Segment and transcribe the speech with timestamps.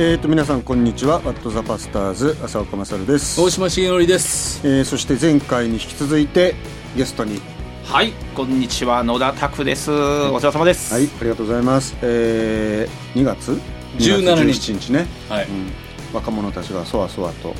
[0.00, 1.16] えー、と皆さんこんにちは。
[1.24, 4.64] ワットザパスターズ浅岡勝です、大島重則です。
[4.64, 6.54] えー、そして前回に引き続いて
[6.96, 7.40] ゲストに。
[7.82, 9.90] はい、こんにちは、野田拓です。
[9.90, 10.94] お世話様です。
[10.94, 11.96] はいありがとうございます。
[12.02, 13.50] えー、2月
[13.96, 15.48] ？2 17月17日ね、はい。
[15.48, 15.72] うん、
[16.14, 17.56] 若者たちがそわそわと。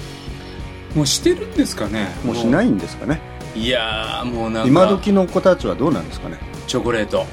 [0.95, 2.07] もうしてるんですかね。
[2.25, 3.21] もうしないんですかね。
[3.57, 4.69] いやーもうなんか。
[4.69, 6.39] 今時の子たちはどうなんですかね。
[6.69, 7.27] チョコレート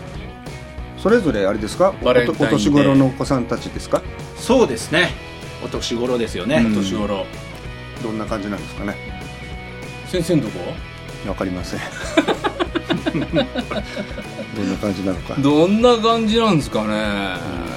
[1.06, 1.94] それぞれあれですか？
[2.02, 2.14] お
[2.48, 4.02] 年頃のお子さんたちですか？
[4.38, 5.12] そうですね。
[5.64, 6.56] お年頃ですよね。
[6.66, 6.74] うん。
[6.74, 7.28] 年頃、
[8.02, 8.96] どんな感じなんですかね？
[10.08, 10.74] 先生のとこ？
[11.30, 11.80] わかりません。
[13.14, 15.36] どんな感じなのか？
[15.36, 16.96] どんな感じなんですかね。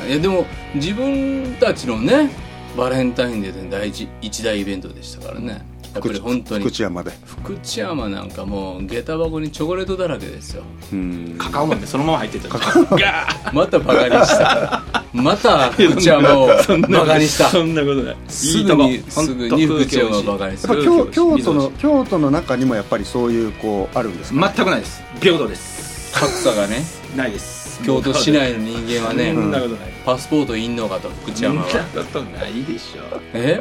[0.08, 2.30] いやでも自分たちのね
[2.78, 5.60] バレンタインデーで大事一大イベントでしたからね
[5.94, 6.64] やっぱり本当に。
[6.64, 7.12] 福知山で。
[7.24, 10.62] 福知山なんかもう下駄箱にチョコレートだらけですよ。
[10.92, 11.34] うん。
[11.38, 12.48] カカオ豆そのまま入ってた。
[12.48, 14.82] ガーまたバカにした。
[15.12, 17.48] また福知山をバカにした。
[17.48, 18.16] そんなことない。
[18.28, 20.74] すぐにすぐに福知山をバカにする。
[20.74, 25.02] やっぱ京京都の京都の中にもやっぱりそういうこうあるんですか、全くないです。
[25.20, 26.12] 平等です。
[26.14, 26.84] 格差がね。
[27.16, 27.80] ないです。
[27.84, 29.92] 京都市内の人間はね、そんなことない。
[30.04, 31.68] パスポートいんのかと福知山は。
[31.70, 33.20] そんなことないでしょ。
[33.32, 33.60] え？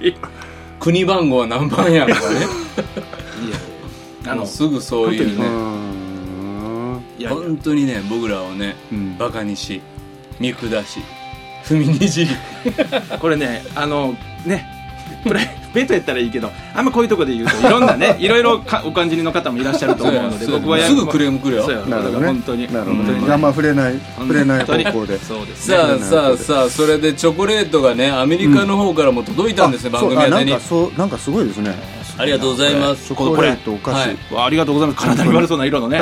[0.84, 2.40] 国番号は何番やとかね。
[2.40, 2.42] い
[4.26, 5.38] や、あの、すぐそういうう
[7.18, 9.16] ね本当にね僕らをねうん。
[9.16, 9.80] バカにし
[10.38, 11.00] 見下し
[11.64, 12.30] 踏みにじり。
[13.18, 14.68] これね、あの、ね、
[15.24, 21.64] プライベートやったらいいけど、あんまこういうとこで言うと、いろんなね、 いろいろかお感じの方もいらっしゃると思うので、僕はやすぐクレームくるよ。
[21.64, 22.26] そうやなるほどね。
[22.26, 22.72] 本当に。
[22.72, 25.18] なるほどあんま触れない触れない方向で。
[25.18, 25.76] そうですね。
[25.76, 30.50] さあさあさあそれでチョコレートがねアメリカの方からも届いたんですね、番組宛てに。
[30.50, 31.74] なんかそうなんかすごいですね
[32.16, 33.08] ありがとうございます。
[33.08, 34.34] チョコレートお菓子、はい。
[34.34, 35.06] わあありがとうございます。
[35.06, 36.00] 体に悪そうな色のね。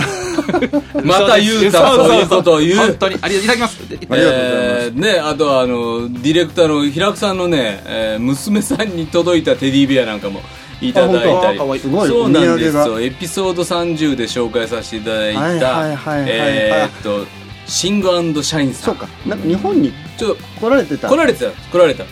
[1.04, 3.16] また言うたそういうことを言う本当に。
[3.20, 3.78] ありがとういただきます。
[3.82, 4.36] ありがとうございます。
[4.36, 10.42] えーねあとはあのディレクターの平久さんのね、えー娘さんに届いたテディベアなんかも
[10.80, 11.58] いただいたり。
[11.58, 13.00] そうなんですよ。
[13.00, 15.94] エピソード30で紹介させていただいはいた
[16.26, 17.26] えーっと
[17.66, 18.08] シング
[18.42, 18.84] シャインさん。
[18.86, 19.08] そうか。
[19.26, 21.08] なんか日本にちょっ来られてた。
[21.08, 22.04] と来られてた来られた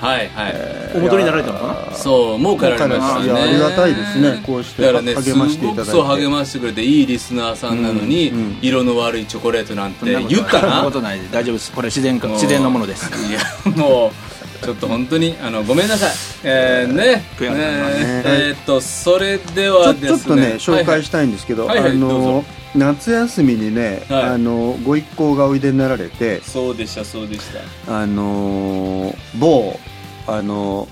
[0.00, 0.54] はいはい、
[0.94, 1.96] お戻りになられたのかな？
[1.96, 3.40] そうもう帰られましたね。
[3.40, 4.42] ありがたいですね。
[4.44, 5.90] こうしてだからね励ましていただいて。
[5.90, 8.58] すごくそう励ましてくれていいリスナーさんなのに、うんうん。
[8.60, 11.20] 色の悪いチョコレートなんて言ったそんななことない。
[11.30, 11.72] 大丈夫です。
[11.72, 13.10] これ自然自然のものです。
[13.26, 13.40] いや
[13.76, 16.10] もうちょっと本当にあのごめんなさい。
[16.44, 17.04] えー、ね。
[17.04, 17.22] ね。
[17.40, 20.08] えーっとそれではですね。
[20.08, 22.44] ちょっとね紹介ししたいんですけど、はいはいあのどうぞ
[22.74, 24.22] 夏休みにね、はい。
[24.24, 27.40] あのご一行がおいでになられてそうでしたそうでし
[27.86, 28.00] た。
[28.00, 29.78] あの某
[30.26, 30.88] あの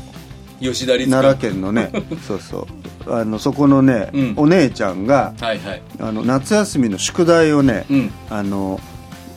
[0.60, 1.90] 吉田律奈良君県のね
[2.26, 2.66] そうそ
[3.06, 3.12] う。
[3.12, 4.34] あのそこのね、うん。
[4.36, 5.82] お姉ちゃんがはいはい。
[6.00, 8.10] あの夏休みの宿題をね、うん。
[8.30, 8.80] あの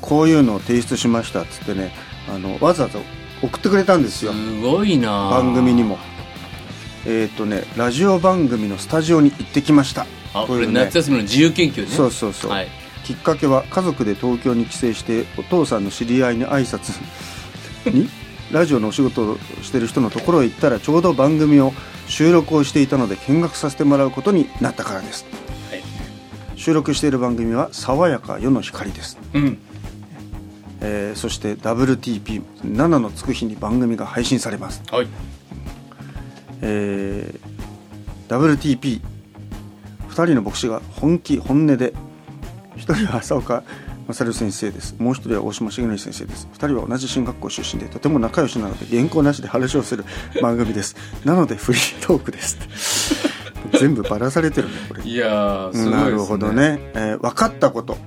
[0.01, 1.93] こういうのを提出しましたっつってね
[2.33, 2.99] あのわざわざ
[3.41, 4.31] 送ってくれたんですよ。
[4.31, 5.29] すごいな。
[5.29, 5.97] 番組にも。
[7.05, 10.05] えっ、とねラジオ番組のスタジオに行ってきました
[10.43, 10.73] あこれね。
[10.73, 11.87] 夏休みの自由研究ね。
[11.87, 12.67] そうそうそう、はい。
[13.03, 16.93] きっかけは家族で東京に帰省してお父さんの知り合いに挨拶。
[17.91, 18.09] に？
[18.51, 21.73] ラジオのお仕事をしてる人のところへ行ったらちょうど番組を
[22.07, 25.25] 収録をしていたので見学させてもらうことになったからです、
[25.69, 25.83] はい。
[26.55, 29.57] 収録している番組は「爽やか夜の光」です、うん。
[30.79, 35.07] えーそして WTP7 のつく日に番組が配信されます、はい。
[36.61, 39.16] えー
[40.17, 41.93] WTP2 人の牧師が本気本音で
[42.77, 43.63] 1人は浅岡
[44.07, 44.95] 勝先生です。
[44.99, 46.47] もう1人は大島重則先生です。
[46.53, 50.05] 2人は同じ進学校出身でとても仲良しなので原稿なしで話をする
[50.41, 50.95] 番組です。
[51.25, 52.57] なのでフリートークです。
[53.79, 55.03] 全部バラされてるねこれ。
[55.03, 57.97] いやーすごいね、なるほどね、えー分かったこと。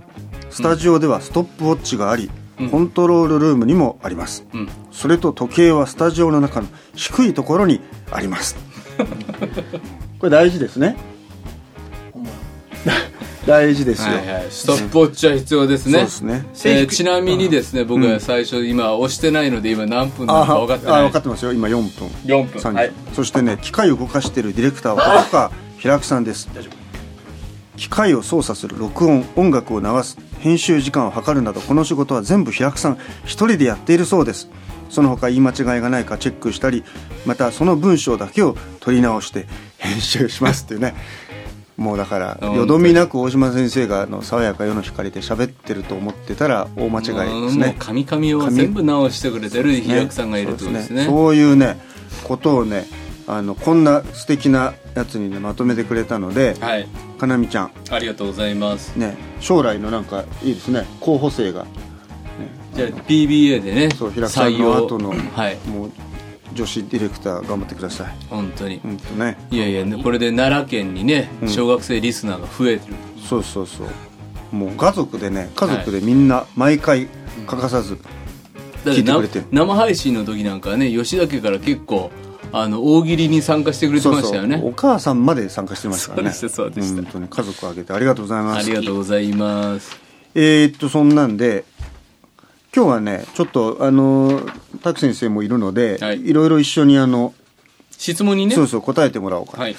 [0.48, 2.70] スタジオではストップウォッチがあり、うん。
[2.70, 4.68] コントロールルームにもあります、うん。
[4.90, 8.56] それと時計はスタジオの中の低いところにあります。
[10.18, 11.09] これ大事ですね
[13.46, 15.92] 大事ですよ、はいはい、ストップウォッチは必要ですね。
[15.92, 16.44] そうですね。
[16.64, 21.02] えーちなみにですね、僕は最初、今押してないので、今何分なのか分かってあない。
[21.04, 21.52] 分かってますよ。
[21.52, 22.08] 今4分。
[22.26, 22.60] 4分。
[22.60, 22.92] 30、はい。
[23.14, 26.48] そしてね機械を動かしているディレクターは細川平久さんです。
[27.76, 34.50] 機械を操作する録音音楽を流す編集時間を測るなどこの仕事は全部平久さん一人でやっているそうです。
[34.90, 36.84] その他言い間違いがないかチェックしたり
[37.24, 39.46] またその文章だけを取り直して
[39.78, 40.94] 編集しますっていうね
[41.80, 47.02] もうだからよどみなく大島先生があの爽やか世の光で喋ってると思ってたら大間違
[47.40, 51.06] いですね神々を全部直してくれてる平久さんがいるとですね。
[51.06, 51.80] そういうね
[52.24, 52.84] ことをね
[53.26, 56.86] あのこんな素敵なやつにねまとめてくれたのではい。
[57.18, 58.96] かなみちゃんありがとうございます。
[58.96, 61.64] ね将来のなんかいいですね候補生が
[62.74, 64.58] じゃあ PBA でね、そう平久さん。
[64.58, 65.56] の後のはい。
[65.66, 65.92] もう
[66.52, 68.16] 女子ディレクター頑張ってください。
[68.28, 68.80] 本当に。
[68.80, 69.38] 本当ね。
[69.50, 72.94] いやいやこれで奈良県にね小学生リスナーが増えてる、
[73.28, 74.56] そうそうそう。
[74.56, 77.06] もう家族でね家族でみんな毎回
[77.46, 77.98] 欠かさず
[78.84, 79.46] 聞いてくれてる。
[79.52, 82.10] 生配信の時なんかはね吉田家から結構
[82.52, 84.60] あの大喜利に参加してくれてましたよね。
[84.64, 86.32] お母さんまで参加してましたからね。
[86.32, 87.02] そうでしたそうでした。
[87.02, 88.66] 家族を挙げてありがとうございます。
[88.66, 90.00] ありがとうございます。
[90.34, 91.64] えーっとそんなんで
[92.74, 94.42] 今日はねちょっとあの
[94.82, 96.28] 拓先生もいるので、はい。
[96.28, 97.34] いろいろ一緒にあの、
[97.90, 98.54] 質問にね。
[98.54, 99.72] そうそう答えてもらおうか、はい。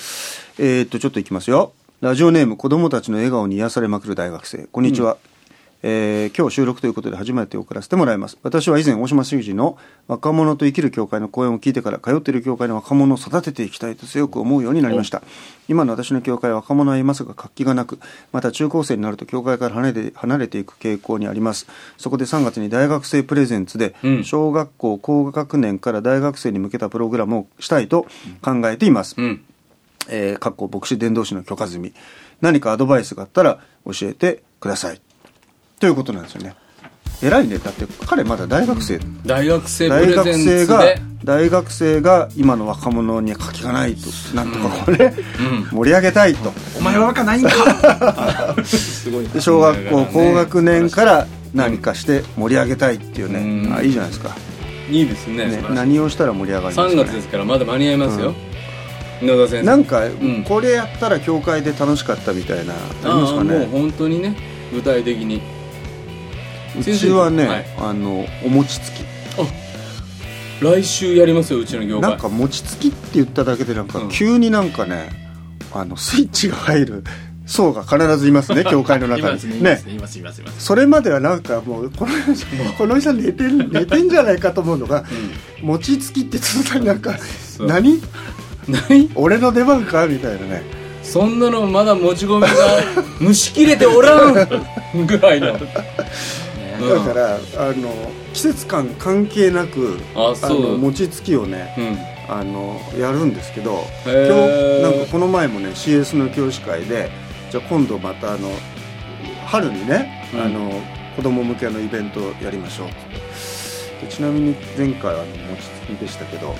[0.59, 1.73] えーっとちょっといきますよ。
[2.01, 4.67] ラジオネーム子供たちの笑顔に癒されまくる大学生。
[4.71, 5.17] こんにちは、
[5.83, 8.37] えー今日収録ということで初めて送らせてもらいます。
[8.43, 15.21] 私は以前大島修司の若者と生きる教会の講演を聞いてから通っている教会の若者を育てていきたいと強く思うようになりました。
[15.67, 17.99] 今の私の教会は若者はいますが活気がなく
[18.31, 21.67] また中高生になると教会から離れて離れていく傾向にあります。
[21.97, 24.23] そこで3月に大学生プレゼンツでうん。
[24.23, 28.05] 小学校高学年から大学生に向けたプログラムをしたいと
[28.41, 29.43] 考えています、うん。
[30.09, 31.93] えー、かっこ牧師伝道師の許可済み。
[32.41, 35.01] 何かアドバイスがあったら教えてください
[35.81, 36.53] ということなんですよね。
[37.23, 37.57] 偉いね。
[37.57, 41.01] だって彼まだ大学生、大学生プ大学レゼン生がツで。
[41.23, 44.09] 大学生が今の若者に活気がないと。
[44.35, 45.77] なんとかこれ、うん。
[45.77, 46.53] 盛り上げたいと。
[46.77, 53.73] お前は若ないんかすごいで小学校高学年から何かして盛り上げたいっていうね、うん。
[53.75, 54.35] あいいじゃないですか、
[54.89, 55.45] いいですね。
[55.47, 58.33] ね、何をしたら盛り上がります3か、月でね、すからまだ間に合いますよ、
[59.21, 59.65] 野田先生。
[59.65, 60.43] なんか、ん。
[60.43, 64.35] これやったら教会で楽しかったみたいなありますかああもうね本当にね
[64.73, 65.41] 具体的に
[66.79, 67.65] うちはね、はい。
[67.77, 69.03] あのお餅つき。
[70.61, 72.11] 来週やりますようちの業界。
[72.11, 74.09] なんか餅つきって言っただけでなんかうん。
[74.09, 75.09] 急になんかね、
[75.73, 77.03] あのスイッチが入る
[77.47, 80.63] 層が必ずいますね 教会のい中にねいますねいますいますいます。
[80.63, 82.11] それまではなんかもうこの
[82.77, 85.03] この人寝てん 寝てんじゃないかと思うのが、
[85.61, 87.17] 餅つきって途端になんか
[87.59, 87.65] う。
[87.65, 88.01] 何？
[88.67, 89.09] 何？
[89.15, 90.05] 俺の出番か？
[90.05, 90.61] みたいなね。
[91.03, 92.53] そんなのまだもち米が
[93.19, 95.59] 蒸し切れておらんぐらいの、う ん
[96.89, 97.91] だからあの
[98.33, 101.97] 季節感関係なくあの餅つきをねうん。
[102.33, 107.09] あのやるんですけど今日なんかこの前もね CS の教師会で
[107.49, 108.49] じゃあ今度またあの
[109.47, 110.41] 春にね、うん。
[110.41, 110.71] あの
[111.17, 112.87] 子供向けのイベントをやりましょう。
[114.01, 116.55] でちなみに前回はあの餅つきでしたけど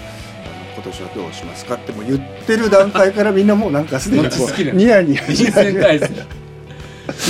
[0.75, 6.11] 今年はどうしますかってもう言ってる段階からみんなもうなんかすでにニヤニヤし人始め生回数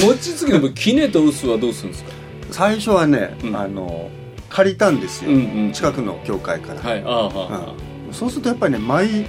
[0.05, 2.11] 餅つきのきねと薄はどうするんですか？
[2.51, 3.56] 最初はね、うん。
[3.56, 4.09] あの
[4.50, 7.75] 借りたんですよ、うんうん近くの教会から、はいあ
[8.07, 8.13] うん。
[8.13, 9.25] そうするとやっぱりねマイ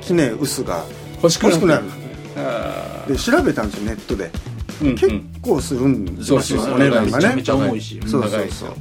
[0.00, 0.84] キネウスが
[1.22, 1.84] 欲しくなる。
[2.36, 4.30] あで調べたんですよネットで。
[4.82, 4.94] ーうん。
[4.94, 7.20] 結構するんですよ、そうそうお値段がね。
[7.20, 8.72] めちゃめちゃ重いしそう高いうそそ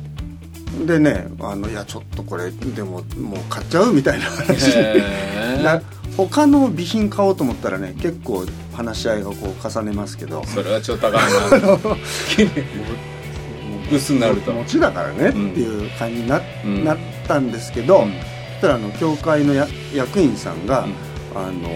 [0.84, 3.94] うでねあのいやちょっとこれでももう買っちゃう？
[3.94, 4.76] みたいな話
[5.64, 5.82] な
[6.18, 10.44] 他の備品買おうと思ったらね結構話し合いがこう重ねますけど。
[10.46, 11.96] それはちょっと高いな
[13.92, 15.48] 薄になると持ちだからねってうん
[15.84, 16.84] いう感じにな,、うん。
[16.86, 16.98] なっ
[17.28, 18.12] たんですけど、うん。
[18.12, 20.94] そしたらあの教会のや役員さんが、うん。
[21.38, 21.70] あの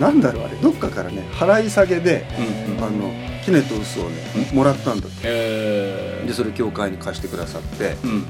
[0.00, 2.26] なんだろうあれどっかからね払い下げで、
[2.68, 2.76] うん。
[2.76, 4.16] うんあのキネと薄をね、
[4.52, 5.16] もらったんだって。
[5.24, 8.24] えでそれ教会に貸してくださって、うん。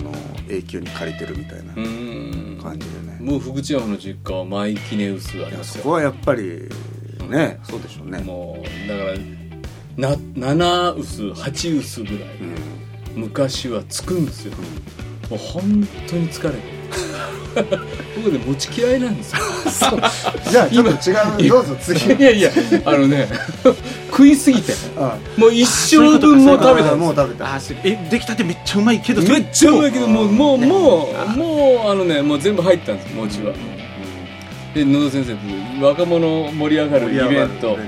[0.00, 0.12] あの
[0.48, 2.58] 永久に借りてるみたいなうん。
[2.62, 5.82] 感じでね、もう福知山の実家はマイキネウスあいやりますよ。
[5.82, 6.68] そこはやっぱり
[7.28, 8.20] ねそうでしょうね。
[8.20, 9.12] もうだから
[9.96, 12.18] な7薄8薄ぐらい。
[13.14, 13.22] うん。
[13.22, 14.54] 昔はつくんですよ。
[15.30, 16.82] もう本当に疲れて
[18.16, 19.40] 僕ね持ち嫌いなんですよ。
[20.50, 21.48] じゃあちょっと違う。
[21.48, 22.14] どうぞ次。
[22.14, 22.50] いやいや
[22.84, 23.28] あのね
[24.10, 24.72] 食いすぎて。
[24.96, 27.60] あもう一生分も食べたもう食べた。
[27.84, 30.66] え出来たてめっちゃうまいけどすめっちゃうまいけどもうもうね。
[30.66, 33.52] もうあもうあのねもう全部入ったんです餅は。
[34.74, 37.78] で野田先生と若者盛り上がるイベント。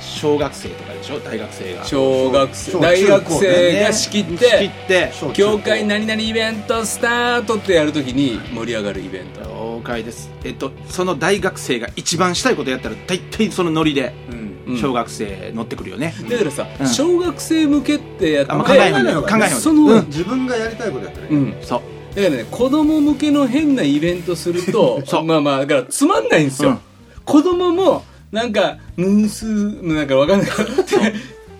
[0.00, 1.18] 小学生とかでしょ？
[1.20, 1.84] 大学生が。
[1.84, 2.72] 小学生。
[2.72, 9.40] 小大学生が仕切っ仕切て教会何々イベントスタートってやるときに盛り上がるイベント。
[9.40, 10.30] 了解です。
[10.44, 14.12] えっとその大学生が一番したいことやったら大体そのノリで
[14.80, 16.86] 小学生乗ってくるよね、だからさ、うん。
[16.86, 20.06] 小学生向けってやって考えへんね考えへん考えへんその、うん。
[20.08, 21.32] 自分がやりたいことやったらいい。
[21.34, 21.54] うん。
[21.62, 21.80] そう。
[22.14, 25.24] だからね子供向けの変なイベントすると そう。
[25.24, 26.78] まあまあだからつまんないんですよ、うん。
[27.24, 29.44] 子供もなんかムース
[29.82, 30.50] なんかわかんない。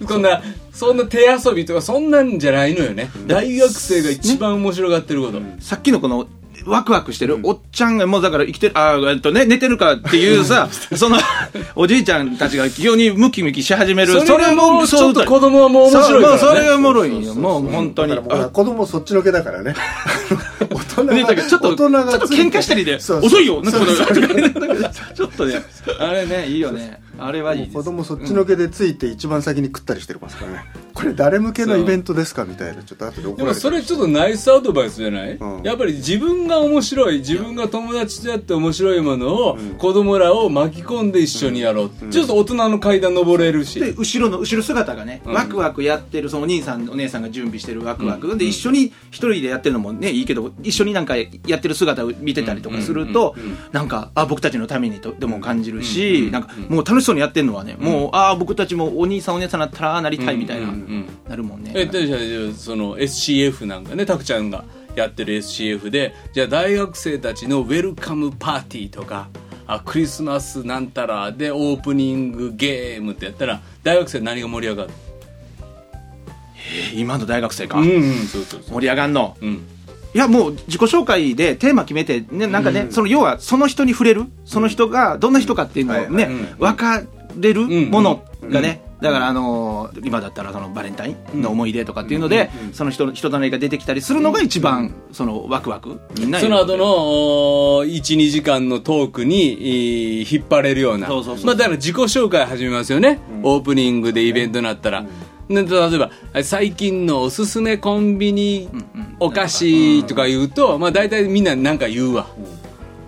[0.07, 6.29] そんなそんな手遊びとかそんなんじゃないのよね、大学生が一番面白がってること、さっきのこの
[6.69, 11.19] ワクワクしてる、おっちゃんがもうだから生きてる、あーえっとね、寝てるかっていうさ、その、
[11.75, 14.21] おじいちゃんたちが急にムキムキし始める。
[14.27, 16.39] それがもうちょっと子供はもう面白いからね。
[16.39, 17.35] それがおもろいんよ。
[17.35, 18.17] もう本当に。
[18.17, 19.75] 子供そっちのけだからね。
[20.71, 23.63] 大人がね、ちょっと、大人がちょっと喧嘩したりで、遅いよ。
[25.15, 25.63] ちょっとね、
[25.99, 27.01] あれね、いいよね。
[27.19, 27.75] あれはいいです。
[27.75, 30.65] 子供そっちのけでついて一番先に食ったりしてますからね。
[30.95, 33.61] これ誰向けのイベントですかみたいなちょっと後で怒でもられて。
[33.61, 35.63] それちょっとナイスアドバイスじゃない、うん。
[35.63, 43.79] やっぱり自分が面白い自分が友達とやって面白いものを、子供らを巻き込んで一緒にやろう、ちょっと大人の階段登れるし。
[43.79, 45.35] で後ろの後ろ姿がね、うん。
[45.35, 53.43] ワクワクやってるそのお兄さんお姉さんが準備してるワクワク、で一緒に一人でやってるのもねいいけど一緒になんかやってる姿を見てたりとかすると、うん。
[53.43, 53.51] うん。
[53.51, 53.59] うん。
[53.71, 56.33] なんかあ僕たちのためにとでも感じるし、うん。
[56.33, 60.67] なんかもう楽しそうにやってるのはね、もうああ僕たちもお兄さんお姉さんだったらなりたいみたいな、
[61.29, 61.73] なるもんね。
[61.75, 69.29] えでじゃあその SCF なんかねたくちゃんがやってる SCF でじゃあ大学生たちのウェルカムパーティーとか
[69.67, 74.91] あクリスマスなんたらでオープニングゲームってやったら大学生何が盛り上がる？
[76.57, 78.75] えー今の大学生か、うんうんそうそうそう。
[78.75, 79.37] 盛り上がんの？
[79.41, 79.63] うん
[80.15, 84.25] いやもう自己紹介でテーマ決めて、ね、なんかね、その要はその人に触れる？
[84.45, 87.03] その人がどんな人かっていうのをね、分か
[87.37, 96.01] れるものがね、だからあのー今だったらそのバレンタインの思い出とかっていうので、その人の人となりが出てきたりするのが一番そのワクワク
[96.41, 96.85] その後の
[97.85, 101.07] 12時間のトークにえー引っ張れるような。
[101.09, 101.23] だか
[101.65, 105.09] ら自己紹介始めますよね、オープニングでイベントになったら、で
[105.49, 106.11] 例えば
[106.43, 108.69] 最近のおすすめコンビニ
[109.19, 112.27] お菓子とか言うと、まあ、大体みんな何か言うわ、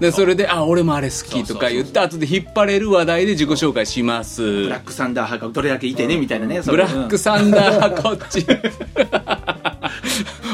[0.00, 4.42] でそれで「あ俺もあれ好き」とか言って後で引っ張れる話題で自己紹介します。
[4.42, 8.46] ブラックサンダー派がどれだけいてねみたいなねブラックサンダー派こっち。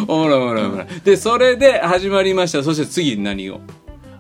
[0.08, 0.86] おもろいおもろいおもろい。
[1.04, 2.64] でそれで始まりました。
[2.64, 3.60] そして次何を？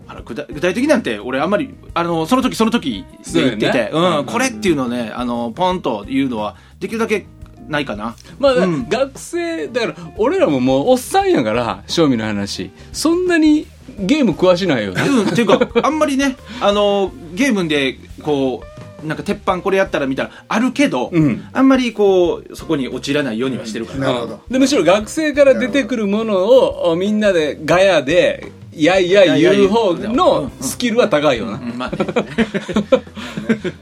[0.08, 4.24] あの具体具体的なんて俺あんまりあのその時その時で言ってて、そううん。
[4.26, 7.26] これっていうのをねあのポンというのはできるだけ
[7.68, 8.16] ないかな。
[8.38, 8.88] まあ、うん。
[8.88, 12.70] 学生だから俺らももうおっさんやから正味の話。
[12.92, 13.66] そんなに
[13.98, 15.02] ゲーム詳しないよね。
[15.02, 18.62] うん、っていうか、あんまりね、あの、ゲームで、こ
[19.02, 21.46] う、なんか鉄板これやったらみたいな、あるけど、うん。
[21.52, 23.98] あんまりこう、そこに陥らないようにはしてるから。
[24.00, 24.40] なるほど。
[24.50, 33.72] でむしろ学生から出てくるものをおみんなでガヤでいやいや言う方のスキルは高いよな、うんまあ、でそう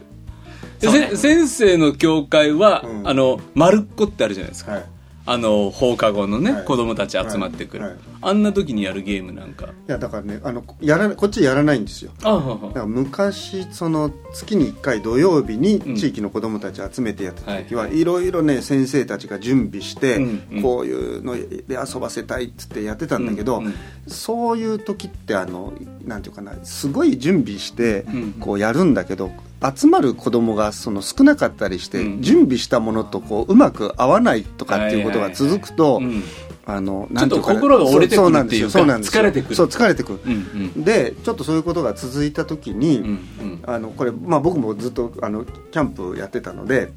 [0.93, 1.11] ね。
[1.11, 3.09] せ先生の教会は、うん。
[3.09, 4.85] あの丸っこってあるじゃないですか、はい。
[5.27, 6.65] あの放課後のね、はい。
[6.65, 7.93] 子供たち集まってくる、はい。
[7.93, 9.67] はいあんな時にやるゲームなんか。
[9.67, 12.11] いやだからねあのやらこっちやらないんですよ。
[12.23, 15.97] あはだから昔その月に1回土曜日にうん。
[15.97, 20.63] 地域の子どもたち集めてやってた時は、はいいろいろね先生たちが準備して、うんうん。
[20.63, 23.75] こういうので遊ばせたいっつってやってたんだけど、うんうん
[24.07, 25.73] そういう時ってあの
[26.05, 28.33] なんていうかなすごい準備してうん。
[28.35, 29.31] こうやるんだけど
[29.75, 32.23] 集まる子どもがその少なかったりして、うん。
[32.23, 36.23] 準備したものとこううまく合わないとかっていうことが続くと、うん。
[36.67, 39.23] あのちょっとなんていうかな心が折れてくるっていうかそうそうなんですよ。
[39.23, 39.55] 疲れてくる。
[39.55, 40.21] そう疲れてくる。
[40.25, 40.35] うんう
[40.81, 40.85] ん。
[40.85, 43.63] でちょっとそういうことが続いた時に、うんうん。
[43.67, 46.93] あのこれ、まあ、僕もずっとあのキャンプやってたので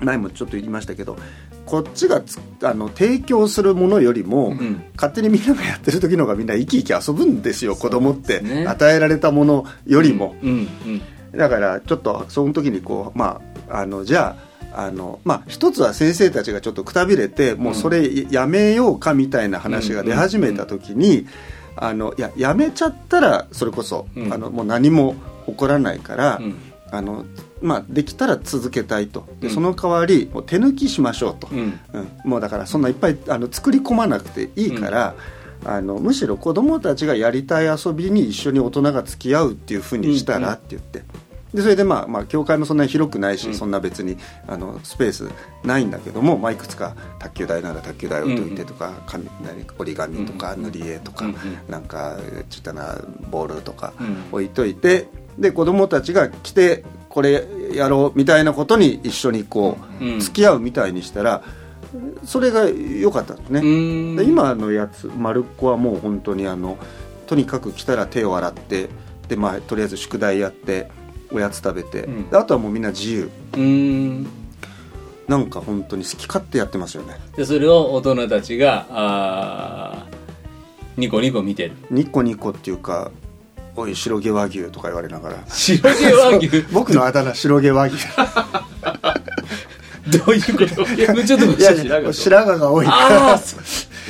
[0.00, 1.16] 前もちょっと言いましたけど
[1.66, 4.84] こっちがつあの提供するものよりも、ん。
[4.96, 11.02] 勝手にみんながやってる時の方がみんな生き生き遊ぶんですよ子供って、ね与えられたものよりも、うんうん
[11.32, 14.36] だからちょっとその時にこうまああのじゃ
[14.72, 21.26] ああのまあ一つは先生たちがちょっとくたびれてもうそれやめようかみたいな話が出始めた時に、
[21.76, 24.32] あのいややめちゃったらそれこそ、うん。
[24.32, 25.14] あのもう何も
[25.46, 26.56] 起こらないから、うん。
[26.90, 27.24] あの
[27.60, 29.26] まあ、できたら続けたいと。
[29.40, 29.54] でうん。
[29.54, 31.80] その代わりもう手抜きしましょうと、うん。
[31.92, 32.08] うん。
[32.24, 35.14] もうだからそんないっぱいあの作り込まなくていいから、
[35.64, 41.02] あのむしろ子供たちがやりたい遊びに一緒に大人が付き合うっていうふうにしたらって言って。
[41.54, 43.54] でそれでまあまあ教会もそんなに広くないし、うん。
[43.54, 45.30] そんな別にあのスペース
[45.64, 51.38] ないんだけども、まあ、いくつか卓球台なら卓球台置いといてとか、紙何折り紙とか塗り絵とか、うんうん。
[51.68, 52.18] なんか
[52.50, 52.98] ちょっとな
[53.30, 54.24] ボールとかうん。
[54.30, 60.20] 置いといてで子供たちが来てこれやろうみたいなことに一緒にこう、うん。
[60.20, 61.42] 付き合うみたいにしたら
[62.24, 66.78] それが良かったんですね、今のやつ丸っこはもう本当にあの
[67.26, 68.88] とにかく来たら手を洗って
[69.28, 70.90] で、まあ、とりあえず宿題やって
[71.30, 72.30] おやつ食べて、うん。
[72.30, 73.30] であとはもうみんな自由。
[73.56, 74.26] うん。
[75.28, 77.20] なんか本当に好き勝手やってますよね。
[77.36, 81.72] でそれを大人たちがあーニコニコ見てる。
[81.90, 83.10] ニコニコっていうか
[83.76, 85.44] 「おい白毛和牛」とか言われながら。
[85.48, 86.48] 白毛和牛。
[86.72, 88.06] 僕のあだ名白毛和牛
[90.10, 90.94] どういうこと？
[90.94, 93.56] いやちょっと白髪が多いからああそ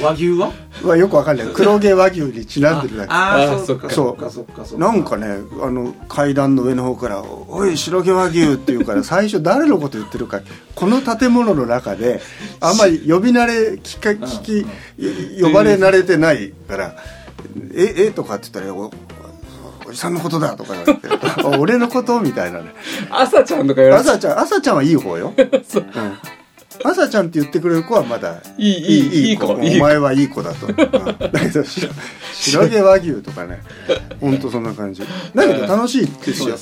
[0.02, 0.52] 和牛は？
[0.82, 1.46] はよくわかんない。
[1.52, 3.12] 黒毛和牛にちなんでるだけ。
[3.12, 3.90] ああそっか。
[3.90, 4.30] そっか。
[4.30, 4.92] そっかそっかそっか。
[4.92, 5.26] なんかね
[5.60, 10.40] あの階段の上の方から「おい白毛和牛」って言うから最初誰のこと言ってるか
[10.76, 12.20] この建物の中で
[12.60, 14.66] あんまり呼び慣れ聞か聞
[15.36, 16.94] き呼ばれ慣れてないから
[17.74, 18.90] 「ええとかって言ったら
[19.88, 21.08] お「おじさんのことだ」とか言われて
[21.42, 22.74] 「あ俺のこと?」みたいなね。
[23.10, 25.42] 朝ちゃんとかやら朝ちゃん朝ちゃんはいい方よ、 う。
[25.42, 25.48] ん、
[26.84, 29.46] 朝ちゃんって言ってくれる子はまだいいいいいい子。
[29.46, 30.74] お前はいい子だと、 うん。
[30.74, 31.88] だけど白
[32.34, 33.62] 白毛和牛とかね。
[34.20, 35.02] 本当そんな感じ。
[35.34, 36.56] だけど楽しいですよ。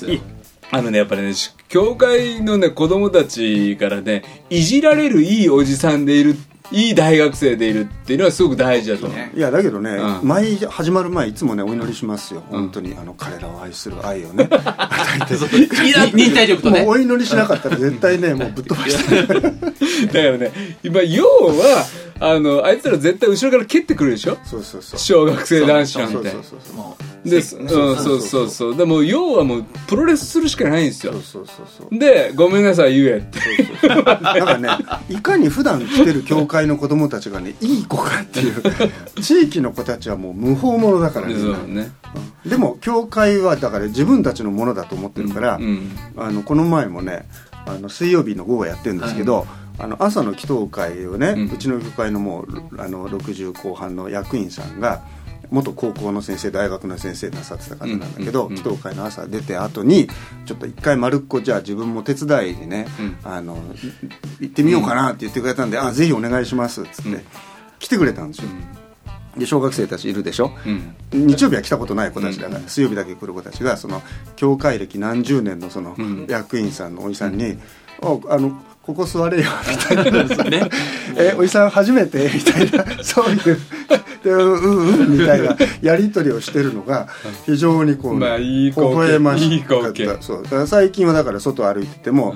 [0.73, 6.37] あのねやっぱりねし教会のね子供たちからねいじられるいいおじさんでいる
[6.73, 9.18] いい大学生でいるっていうのはすごく大事だと思う。
[9.18, 9.32] ね。
[9.35, 10.28] いやだけどね、うん。
[10.28, 15.58] 毎始まる前いつもねお祈りしますよ、本当にあの彼らを愛する愛をね 与えて。
[15.58, 16.82] に忍耐力とね。
[16.82, 19.23] もうお祈りしなかったら絶対ねもうぶっ飛ばして。
[19.26, 19.50] だか
[20.12, 21.87] らね今要は
[22.20, 24.38] あのあいつら絶対後ろから蹴ってくるでしょ？
[24.44, 24.99] そうそうそう。
[24.99, 26.14] 小学生男子なんて。
[26.14, 26.76] そうそうそうそう。
[26.76, 28.76] もで、うん、そうそうそう。
[28.76, 31.12] でも要はもうプロレスするしかないんですよ。
[31.12, 31.99] そうそうそうそう。
[31.99, 33.38] でごめんなさい言えって。
[33.88, 34.68] だからね
[35.08, 38.62] いかに普段来てる教会の子供たちがねいい子かっていう。
[39.20, 41.35] 地域の子たちはもう無法者だからね。
[41.35, 41.90] そうね。
[42.46, 47.28] でも教会はだから自分たちのものだと思ってるから、うんあのこの前もね
[47.66, 49.46] あの水曜日の午後やってるんですけど、
[49.78, 55.02] あの朝の祈祷会をね、ううんちの教会のもうあの60後半の役員さんが
[55.50, 60.09] 元高校の先生大学の先生なさってた方なんだけど、祈祷会の朝出て後に
[60.45, 63.16] ちょっと一回丸っこじゃあ自分も手伝いにね、うん。
[63.23, 63.56] あの
[64.40, 67.23] い行ってみようかなって言ってくれたんで、あぜひお願いしますっつって、うん。
[67.78, 68.49] 来てくれたんですよ、
[69.37, 70.52] で小学生たちいるでしょ、
[71.12, 71.26] うん。
[71.28, 74.02] 日曜日は来たことない子たちだから、水曜日だけ来る子たちがその
[74.35, 76.26] 教会歴何十年のそのん。
[76.28, 77.59] 役員さんのおじさんに
[78.02, 80.45] 「おあのここ座れよ」みたいな。
[80.45, 80.71] ね。
[81.19, 82.31] えおじさん初めて?
[82.33, 83.02] 」みたいな。
[83.02, 83.59] そういう。
[84.25, 87.07] でうんうんうんみたいなやり取りをしてるのが
[87.45, 88.93] 非常にこう、まあいい光景。
[88.95, 90.23] 微笑ましかった。
[90.23, 90.43] そう。
[90.43, 92.35] だから最近はだから外歩いてても、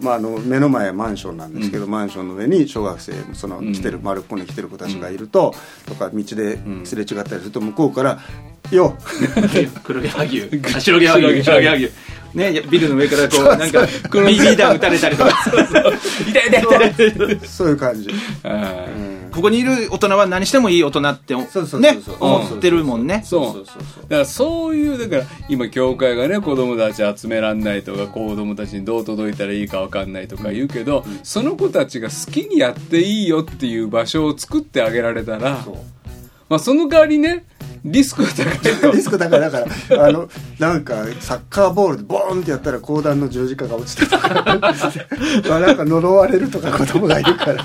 [0.00, 5.52] まあ、あの目の前マンションなんですけど、マンションの上に小学生その来てる、丸っこに来てる子たちがいると、
[5.86, 8.20] とか道ですれ違ったりすると向こうから
[8.70, 10.48] 「よう黒毛和牛。
[10.76, 11.42] あ白毛和牛。
[11.42, 11.90] 白毛和牛
[12.34, 15.30] ねビルの上からこうなんかこの BB 弾撃たれたりとか。
[16.28, 17.48] 痛い 痛い痛い痛い。
[17.48, 18.08] そういう感じ」
[18.44, 18.86] あ
[19.32, 21.48] ここにいる大人は何してもいい大人ってね
[22.20, 23.22] 思ってるもんね。
[23.24, 35.64] そうだからそういうだから今教会がね子供たち集めらんないとか子供たちにどう届いたらいいか分かんないとか言うけど、その子たちが好きにやっていいよっていう場所を作ってあげられたら
[36.52, 37.46] まあ、その代わりね
[37.84, 44.28] リスクが高いとリスクだからだからあのなんかサッカーボールでボーンってやったら講談の十字架が落ちてとか。
[45.48, 47.64] まあなんか呪われるとか子供がいるから。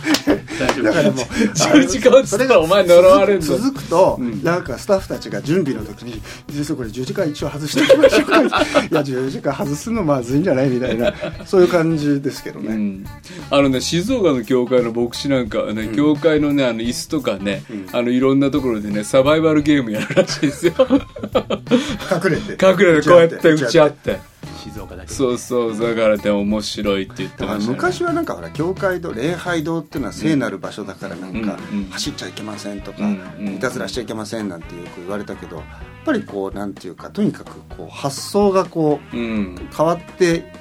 [0.84, 8.41] だからもう十字架落ちたらお前呪われるぞ続くと、なんかスタッフたちが準備の時に「実はこれ十字架一応外しておきましょうか」
[8.91, 11.13] いや十字架外すのまずいんじゃないみたいな
[11.45, 13.06] そういう感じですけどね、うん、
[13.51, 20.74] あのね静岡の教会の牧師なんかはね、教会のねあの椅子とかね、あのいろんなところでねサバイバルゲームやるらしいですよ。
[20.80, 22.65] 隠れて。
[22.65, 24.20] 隠れてこうやって打ち合って。
[24.58, 25.13] 静岡だけ。
[25.13, 33.56] そうそうだからね面白いって言ってました、ね、昔はなんかほら教会堂礼拝堂っていうのは聖なる場所だからなんかうんうん走っちゃいけませんとかうんうん。
[33.56, 35.65] いたずらしちゃいけませんなんてよく言われたけどやっ
[36.06, 39.70] ぱりこうなんていうかとにかくこう発想がこううん。
[39.76, 40.52] 変わって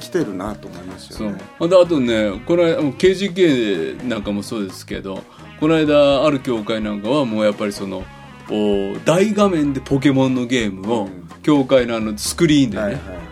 [0.00, 1.42] きてるなと思いますそうよね。
[1.60, 5.22] あとあとねこの間もう KGK なんかもそうですけど
[5.60, 8.04] この間ある教会なんかはもうやっぱりそのお
[9.04, 11.22] 大画面でポケモンのゲームを、うん。
[11.42, 13.22] 教会のあのスクリーンでね、はいはいはいは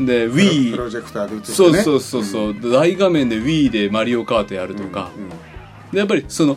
[0.00, 0.06] い。
[0.06, 1.82] でプロ Wii プロジェクターで映してね。
[1.82, 5.30] そうそうそうそう、大画面で Wii でマリオカートやるとか、うんうん
[5.92, 6.56] でやっぱりその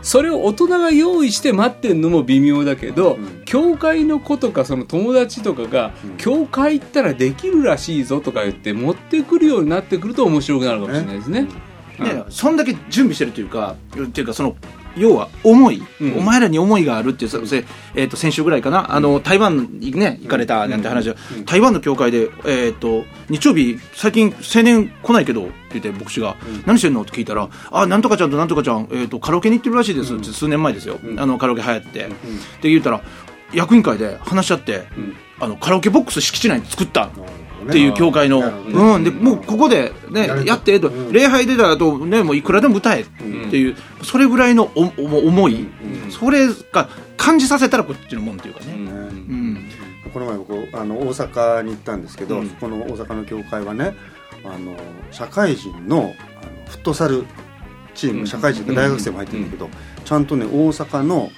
[0.00, 3.42] それを大人が用意して待ってんのも微妙だけど、うん。
[3.44, 6.16] 教会の子とかその友達とかが、うん。
[6.16, 11.48] 教会行ったらできるらしいぞとか言って持ってくるようになってくると面白くなるかもしれないですね。
[11.98, 14.56] ね、そんだけ準備してるというかっていうかその
[14.96, 16.18] 要は思い、うん。
[16.18, 17.30] お前らに思いがあるっていう
[17.94, 21.14] えー、と先週ぐらいかな、あの台湾にね行かれたなんて話、
[21.46, 27.02] 台湾の教会で、えー、と日曜日最近青年来ないけどって言って牧師が、何してんの？
[27.02, 32.10] って聞いたらあなんとかちゃんとなんとかちゃん、えー、とカラオケに行ってるらしいですって数年前ですよ、あのカラオケ流行って、っ
[32.60, 33.02] て言ったら
[33.52, 34.84] 役員会で話し合って、
[35.38, 37.10] あのカラオケボックス敷地内に作った
[37.70, 41.12] っていう教会の、うん、でもうここで、ねやって、とうん。
[41.12, 45.66] 礼拝出た後、ね、もういくらでも歌えっていう、それぐらいのおお思い、
[46.10, 48.88] それが感じさせたらこっちのもんっていうかね、うん。
[48.88, 50.10] うん。
[50.12, 52.48] この前僕あの大阪に行ったんですけど、うん。
[52.48, 53.94] この大阪の教会はね
[54.44, 54.76] あの
[55.10, 56.12] 社会人のあの
[56.68, 57.24] フットサル
[57.94, 59.68] チーム社会人と大学生も入ってるんだけど、
[60.04, 61.30] ちゃんとね大阪の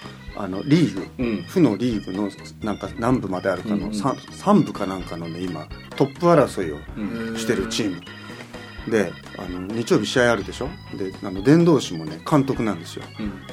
[0.42, 1.42] あのリーグ、うん。
[1.44, 2.28] 府のリーグの
[2.62, 8.00] なんか南部まであるかの、うんさ3部かなんかのね今トップ争いをしてるチーム
[8.88, 10.68] であの日曜日試合あるでしょ？
[10.97, 13.05] であの伝道師もね監督なんですよ、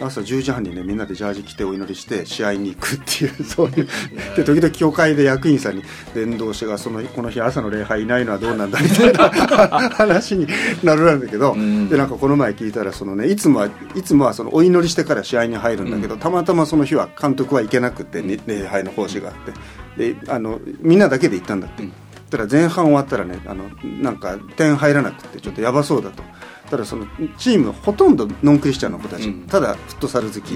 [0.01, 3.87] 朝10時半にねみんなでジャージ着てお祈りして試合に行くっていう そういう。
[4.35, 5.83] で時々教会で役員さんに
[6.15, 9.29] 伝道師がそのこの日朝の礼拝いないのはどうなんだみたいな
[9.95, 10.47] 話に
[10.83, 11.53] なるんだけど、
[11.89, 19.53] でなんかこの前聞いたらそのねいつもはいつもはそのお祈りしてから試合に入るんだけど、たまたまその日は監督は行けなくて、ね礼拝の奉仕があって。
[19.97, 21.83] であのみんなだけで行ったんだって、
[22.29, 26.23] たら前半終わったらねあのなんか点入らなくてちょっとやばそうだと。
[26.69, 29.47] ただそのチームのほとんどノンクリスチャンの子たち、うん。
[29.47, 30.51] ただフットサル好き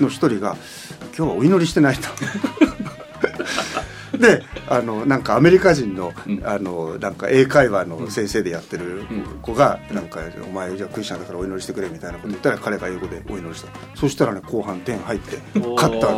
[0.00, 0.56] の一人が、
[1.16, 2.08] 今日はお祈りしてないと。
[4.18, 6.12] であのなんかアメリカ人の,、
[6.44, 9.04] あのなんか英会話の先生でやってる
[9.40, 13.68] 子が、なんか「お前じゃあクリスチャンだからお祈りしてくれ」みたいなこと言ったら彼が英語でお祈りした。
[13.94, 16.10] そしたらね後半点入って勝ったみたいな。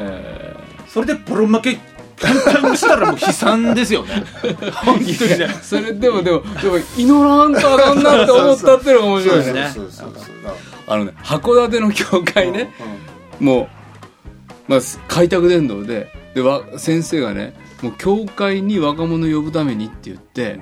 [0.00, 0.56] え
[0.88, 1.78] それでボロ負け
[2.20, 4.24] 簡単にしたらもう悲惨ですよね。
[4.84, 5.14] 本当に
[5.62, 9.88] それでもでもでも祈らんとあかんなって思ったっていうのが面白いですね
[10.86, 12.72] あのね函館の教会ね、
[13.40, 13.68] も
[14.68, 20.60] う、まあ、開拓伝道ででわ先生がねもう教会に若者呼ぶためにって言って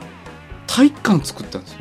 [0.67, 1.79] 体育館作ったんですよ。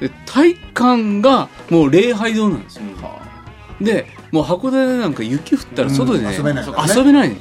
[0.00, 2.82] で体育館がもう礼拝堂なんですよ、
[3.80, 6.34] でもう函館なんか雪降ったら外でね、うん。
[6.36, 6.72] 遊べないね。
[6.94, 7.40] 遊べないのうん。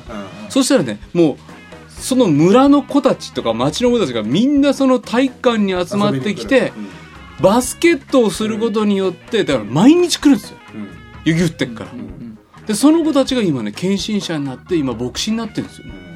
[0.49, 1.37] そしたらねもう
[1.99, 6.71] その村の子たちとか町の子たちがみんなその体育館に集まってきて
[7.41, 10.57] バスケットをすることによってだから毎日来るんですよ。
[11.25, 11.91] 雪降ってっから、
[12.65, 16.07] でその子たちが今ね献身者になって今牧師になってるんですよね。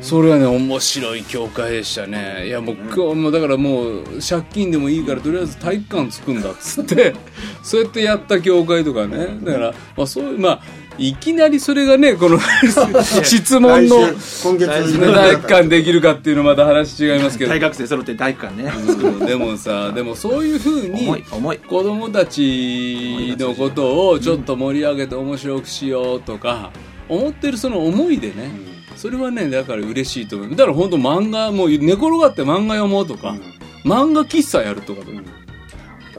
[0.00, 2.48] それはね面白い教会でしたね。
[2.48, 7.14] いやもう,、今日もうだからもう借金でもいいからとりあえず体育館作るんだっつって
[7.62, 9.38] そうやってやった教会とかね。
[9.42, 10.62] だから、まあ、そういうまあ
[10.98, 12.38] いきなりそれがねこの
[13.24, 13.98] 質問の
[14.42, 17.50] 今月体育館できるかっていうのはまた話違いますけど。
[17.50, 18.72] 大学生揃って体育館ね。
[18.76, 21.22] うんでもさでもそういうふうに
[21.68, 26.70] 子供たちのことをちょっと盛り上げて面白くしようとか
[27.08, 28.50] 思ってるその思いでね、
[28.96, 30.50] それはねだから嬉しいと思う。
[30.50, 33.36] だから本当漫画もう寝転がって漫画読もうとか、
[33.84, 35.22] 漫画喫茶やるとかとか、だ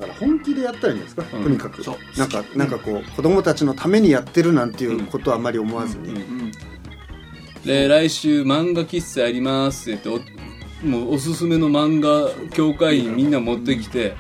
[0.06, 1.44] から本気でやったらいいんですか、うん。
[1.44, 1.84] とにかく。
[2.18, 6.52] なんかなんかこう子供たちのためにやってるなんていうことはあまり思わずに、うん
[7.66, 10.32] で来週漫画喫茶やりますって言って
[10.84, 14.16] おもうおすすめの漫画協会員みんな持ってきて、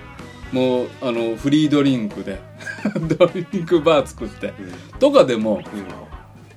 [0.53, 2.39] もうあのフリードリンクで。
[3.17, 4.53] ドリンクバー作って、
[4.99, 5.61] とかでも、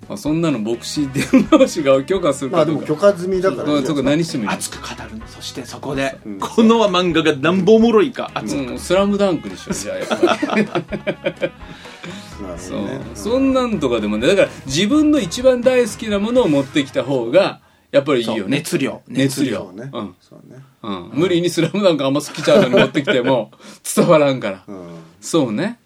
[0.09, 4.51] まあ、そんなの牧師伝道師が許可するまあでも許可済みだからそこ何してもいい。
[4.51, 10.64] 熱く語るそしてそこで、うんこの漫画がなんぼおもろいか熱く、うん、スラムダンクにしよう じゃあやっぱり。
[10.64, 13.01] なるほそう、どね。
[13.14, 18.59] そんなんとかでもねだから自分の一番大好きなものを持ってきた方がやっぱりいいよね。
[18.59, 19.03] 熱量。
[19.09, 19.59] 熱量。
[19.59, 20.14] そうね、うん。
[20.21, 20.59] そうね。
[20.83, 23.51] うん、無理にスラムダンクあんま好きちゃうのに持ってきても
[23.97, 24.77] 伝わらんから、うん。
[25.21, 25.81] そうね。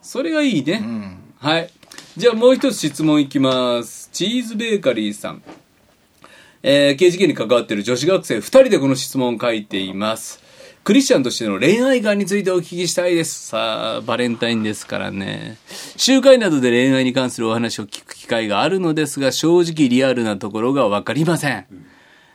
[0.00, 1.18] それがいいね、うん。
[1.38, 1.70] はい
[2.14, 5.42] じゃあもう一つ質問いきますチーズベーカリーさん
[6.64, 10.42] えー、刑事件に関わっている女子学生2人でこの質問を書いています
[10.84, 13.50] クリスチャンとしての恋愛観についてお聞きしたいです。
[13.50, 15.56] さあ、バレンタインですからね。
[15.96, 21.66] 集会などで恋愛に関するお話を聞く機会があるのですが、正直リアルなところがわかりません。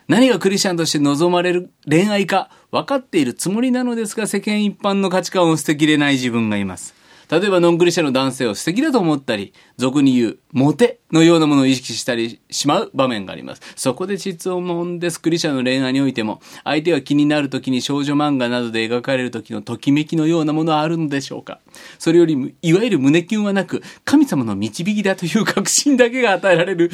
[0.07, 6.96] 何がクリスチャンとして望まれる恋愛か分かっているつもりなのですが、世間一般の価値観を捨てきれない自分がいます。
[7.29, 13.61] 例えば、ノンクリスチャの男性を素敵だと思ったり、俗に言う、モテのようなものを意識したりしまう場面があります。
[13.75, 15.19] そこで質問です。
[15.19, 21.59] クリスチャの恋愛においても、相手が気になる時に少女漫画などで描かれる時のときめきのようなものはあるのでしょうか？
[21.99, 26.91] それより、いわゆる胸キュンはなく、神様の導きだという確信だけが与えられる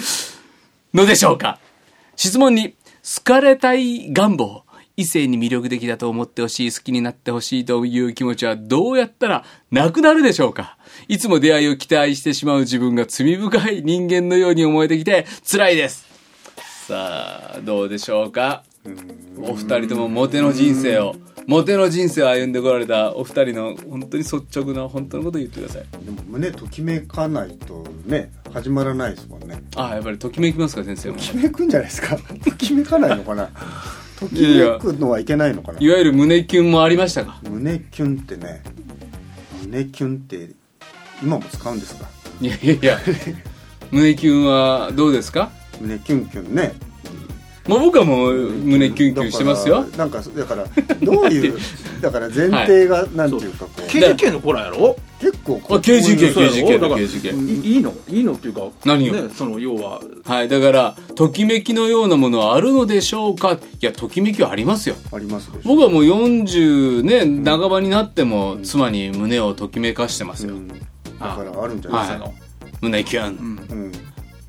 [0.95, 1.59] のでしょうか？
[2.15, 4.62] 質問に、好かれたい願望。
[4.95, 10.77] 異性に魅力的だと思ってほしい、好きになってほしいという気持ちはどうやったらなくなるでしょうか？
[11.07, 16.05] いつも出会いを期待してしまう自分が罪深い人間のように思えてきて辛いです。
[16.87, 18.63] さあ、どうでしょうか？
[19.37, 21.15] お二人ともモテの人生を、
[21.47, 26.05] モテの人生を歩んでこられたお二人の本当に率直な本当のことを言ってください。
[26.05, 31.21] でも胸ときめかないとね始まらないですもんねああ、やっぱりときめきますか先生もと。
[31.21, 32.17] きめくんじゃないですか？
[32.17, 33.49] ときめかないのかな？
[34.29, 35.79] ときめくのはいけないのかな？
[35.79, 37.39] いわゆる胸キュンもありましたか？
[37.43, 38.63] 胸キュンってね
[39.65, 40.49] 胸キュンって
[41.21, 42.07] 今も使うんですか？
[42.41, 42.99] いやいやいや、
[43.91, 45.51] 胸キュンはどうですか？
[45.79, 46.73] 胸キュンキュンね
[47.67, 49.85] もう僕はもう胸キュンキュンしてますよ。
[49.85, 50.65] だからなんかだから
[51.01, 51.57] どういう
[52.01, 54.97] だから前提がなんていうかこう、KGK の子らやろ？
[55.21, 57.93] 結構こうあ KGK そうやろ KGK だから KGK いいいの？
[58.09, 59.13] いいのっていうか何を？
[59.13, 60.01] ねその要は。
[60.25, 63.53] はいだからときめきのようなものはあるのでしょうか？
[63.53, 64.95] いやときめきはありますよ。
[65.13, 70.67] あります僕はもう40ね半ばになっても妻に胸をときめかしてますよ、うん。
[70.67, 70.75] だ
[71.19, 72.33] からあるんじゃないですか、はい。
[72.81, 73.91] 胸キュン、うん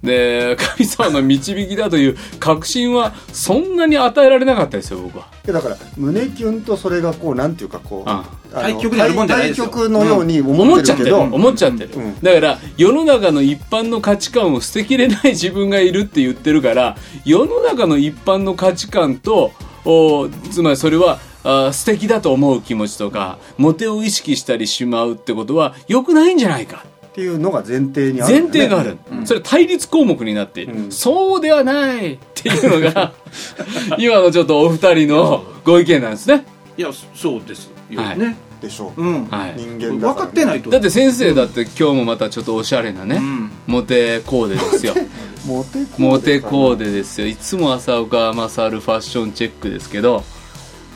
[0.04, 5.26] で神様の導きだという確信はそんなに与えられなかったですよ僕は。
[5.44, 8.44] だから胸キュンとそれがこうなんていうかこうああ。
[8.54, 9.66] の対極にあるもんじゃないですよ。
[9.66, 11.16] 対極のように思思っちゃってる。
[11.16, 12.20] 思っちゃってる、うん。
[12.20, 19.52] だから世の中の一般の価値観を捨てきれない自分がいるって言ってるから世の中の一般の価値観と
[19.84, 28.40] おつまりそれはあ素敵だと思う気持ちとかモテを意識したりしまうってことは良くないんじゃないかっていうのが前提にあるね。
[28.48, 30.90] 提がある、それ対立項目になっている、うん。
[30.90, 33.12] そうではないっていうのが
[33.98, 36.44] 今のちょっとお二人のご意見なんですね。
[36.76, 38.18] いやそうですよはい。
[38.18, 39.26] ねでしょう、うん。
[39.26, 39.54] はい。
[39.56, 40.70] 人間だ分かってないと。
[40.70, 43.50] だって先生だって今日もまたちょっとおしゃれなね、うん。
[43.68, 44.94] モテコーデですよ。
[45.46, 47.28] モテコーデモテコーデですよ。
[47.28, 50.24] いつも浅岡勝ファッションチェックですけど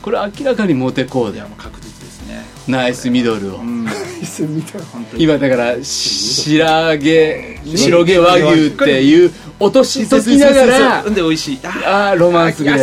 [0.01, 1.88] これ明らかにモテコーデ確実ですね
[2.69, 3.61] ナイスミドルを、
[5.17, 11.59] 今だから白毛白毛和牛っていう落としときながらで美味しい。
[11.63, 12.69] ああーロマンスグ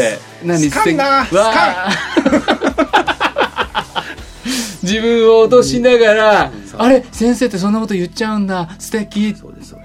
[4.82, 8.68] 自分を落としながら、あれ先生ってそんなこと言っちゃうんだ。
[8.78, 9.36] 素敵。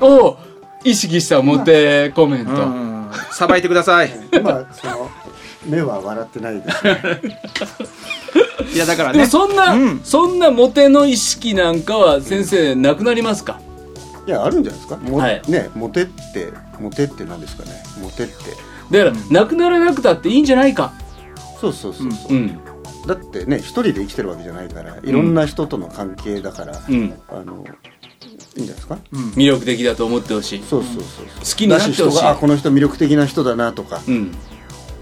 [0.02, 0.38] を
[0.84, 3.10] 意識したモテコメント、うん。
[3.32, 4.12] さばいてください。
[4.34, 5.12] 今その
[5.66, 7.22] 目は笑ってないですね。
[8.74, 10.02] いやだからでもねそんな、うん。
[10.04, 13.60] そんなモテの意識なんかは先生なくなりますか、
[14.26, 14.98] いやあるんじゃないですか？
[14.98, 15.42] も、はい。
[15.48, 17.72] ねモテってモテって何ですかね？
[18.02, 18.34] モテって。
[18.92, 20.94] だから、なくならなくたっていいんじゃないか？
[21.60, 22.60] そうそうそうそう、うん。
[23.08, 27.14] だってね一人で生きてるわけじゃないからいろんな人との関係だから、うん。
[27.30, 27.66] あの
[28.58, 28.98] いいんじゃないですか、
[29.36, 30.64] 魅力的だと思ってほしい。
[30.70, 31.04] そうそうそう
[31.40, 32.04] 好きになってほしい。
[32.04, 34.32] だ人があこの人魅力的な人だなとか、うん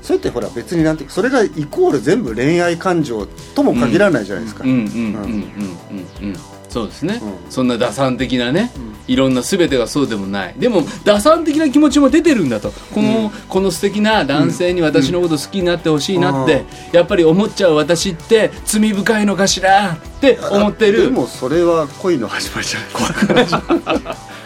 [0.09, 6.35] それってほら別になんてそれがイコール全部恋愛感情とも限らないじゃないですか、うんうんうんうんうんうん。
[6.67, 7.51] そうですね、うん。
[7.51, 8.71] そんな打算的なね、
[9.07, 10.55] いろんな全てがそうでもない。
[10.57, 12.71] でも打算的な気持ちも出てるんだと。
[12.91, 21.03] この,、この素敵な男性に私のこと好きになってほしいなって、やっぱり思っちゃう私って罪深いのかしらって思ってる。
[21.03, 24.17] でもそれは恋の始まりじゃないですか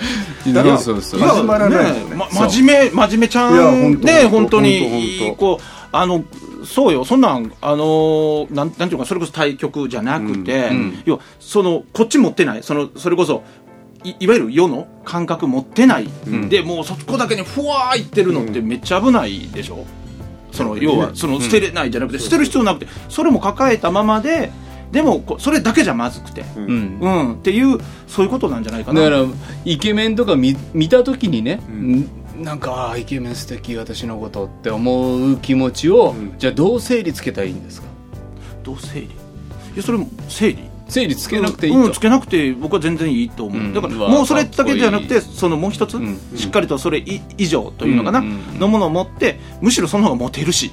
[0.78, 1.20] そうそう。
[1.20, 2.10] いや始まらないよね。
[2.10, 2.50] ねまそう。
[2.50, 6.24] 真面目真面目ちゃん本当ね本当にこうあの
[6.66, 7.06] そうよ。
[7.06, 11.04] そんなんあのなんなんていうかそれこそ対局じゃなくて、うんうん。
[11.06, 12.64] 要はそのこっち持ってない。
[12.64, 13.44] そのそれこそ
[14.04, 16.50] いいわゆる世の感覚持ってない、ん。
[16.50, 19.86] でもうそこだけにふわーいってるのってめっちゃ危ないでしょ、
[20.52, 24.52] その要はその捨てれないじゃなくて、捨てる必要なくてそれも抱えたままで
[24.94, 26.66] でもこそれだけじゃまずくて、うん。
[26.66, 27.00] うん。
[27.02, 29.02] うん、っていうそういうことなんじゃないかな。
[29.02, 29.26] だから
[29.66, 32.06] イケメンとか見見た時にね、ん。
[32.42, 36.36] なんかああイケメン素敵私のことって思う気持ちを、ん。
[36.38, 37.88] じゃあどう整理つけたらいいんですか？
[38.64, 39.08] どう整理？
[39.08, 39.10] い
[39.76, 40.60] やそれも整理。
[40.90, 43.74] 整理つけなくていいと、うん、つけなくて僕は全然いいと思う、うん。
[43.74, 46.20] だからもうそれだけじゃなくてそのもう一つ、ん。
[46.36, 48.22] しっかりとそれい以上というのかな、
[48.60, 50.72] のものを持ってむしろその方がモテるし、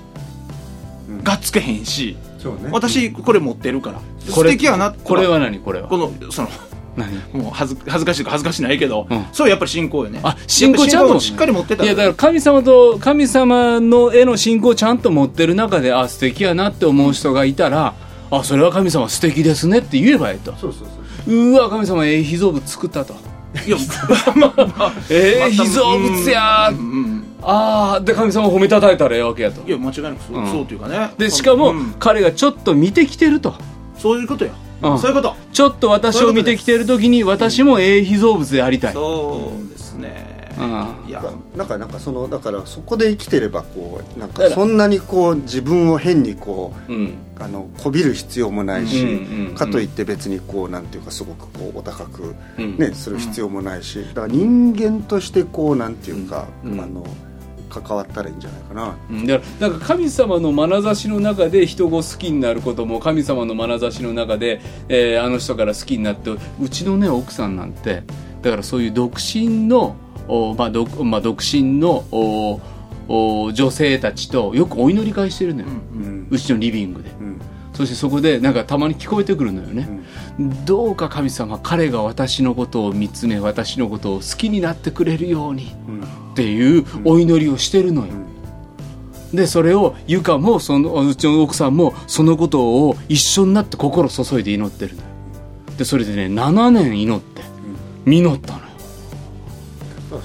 [1.08, 1.24] うん。
[1.24, 2.70] がっつけへんしそうね。
[2.72, 4.00] 私これ持ってるから。
[4.28, 4.92] 素敵やな。
[4.92, 5.58] これは何？
[5.58, 5.88] これは。
[5.88, 6.48] このその
[6.96, 7.12] 何？
[7.32, 9.26] もう恥ず恥ずかしいか恥ずかしないけど、うん。
[9.32, 10.20] そうやっぱり信仰よね。
[10.22, 17.94] あ信仰ちゃんとしっかり持ってたいやだから神様と神様の絵の信仰をちゃんと持ってる中であ素敵やなって思う人がいたら
[18.30, 20.54] あそれは神様素敵ですねって言えばいいと。
[20.56, 20.88] そうそう
[21.26, 21.52] そうう。
[21.54, 23.14] わ神様ええ秘蔵物作ったと。
[23.66, 23.76] いや
[24.36, 29.66] まあまあ ええ秘蔵物やうんうんああで神様褒めたたえたらええわけやと。
[29.66, 30.50] いや間違いなくそう,、うん。
[30.50, 31.10] そうというかね。
[31.18, 31.94] でしかも、うん。
[31.98, 33.54] 彼がちょっと見てきてると。
[33.96, 34.98] そういうことよ、うん。
[34.98, 35.34] そういうこと。
[35.52, 41.08] ちょっと私を見てきてる時に私もええ秘蔵物でありたい、そうですね、うん。
[41.08, 41.22] いや。
[41.54, 47.14] なんかなんかそのだからそこで生きてればこうなんだからかそんなにこう自分を変にこううん。
[47.38, 49.12] あのこびる必要もないし、うんう
[49.44, 49.54] んうん。
[49.54, 52.78] かといって別にこうなんていうかすごくこうお高く、うん。
[52.78, 56.72] ねする必要もないし、だから人間としてこうなんていうか、うん。
[56.72, 56.80] うん。
[56.80, 57.04] あの
[57.70, 58.94] 関わったらいいんじゃないかな。
[59.10, 68.02] うんだからなんか神様の眼差しの中で人を好きになることも神様の眼差しの中で、えーあの人から好きになってうちのね奥さんなんて
[68.42, 69.96] だからそういう独身の、
[70.28, 72.60] おまあ独まあ、独身のお
[73.08, 77.10] お女性たちとよくお祈り会してるのよ、うんうちのリビングで。
[77.10, 77.40] うん。
[77.74, 79.88] そしてそこでなんかたまに聞こえてくるのよね、
[80.66, 85.74] どうか神様彼が私のことを見つめ私のことを好きになってくれるように。
[85.88, 88.12] うんっていうお祈りをしてるのよ、
[89.32, 95.08] でそれをゆかもそのうちの奥さんもそのことを一緒になって心注いで祈ってるのよ。
[95.78, 97.42] でそれでね7年祈って
[98.04, 98.64] 実ったのよ。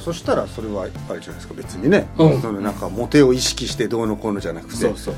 [0.03, 2.41] そしたらそれはあれじゃないですか別にね、うん。
[2.41, 4.75] そのなんかモテを意識してどうのこうのじゃなくて。
[4.75, 5.15] そうそう。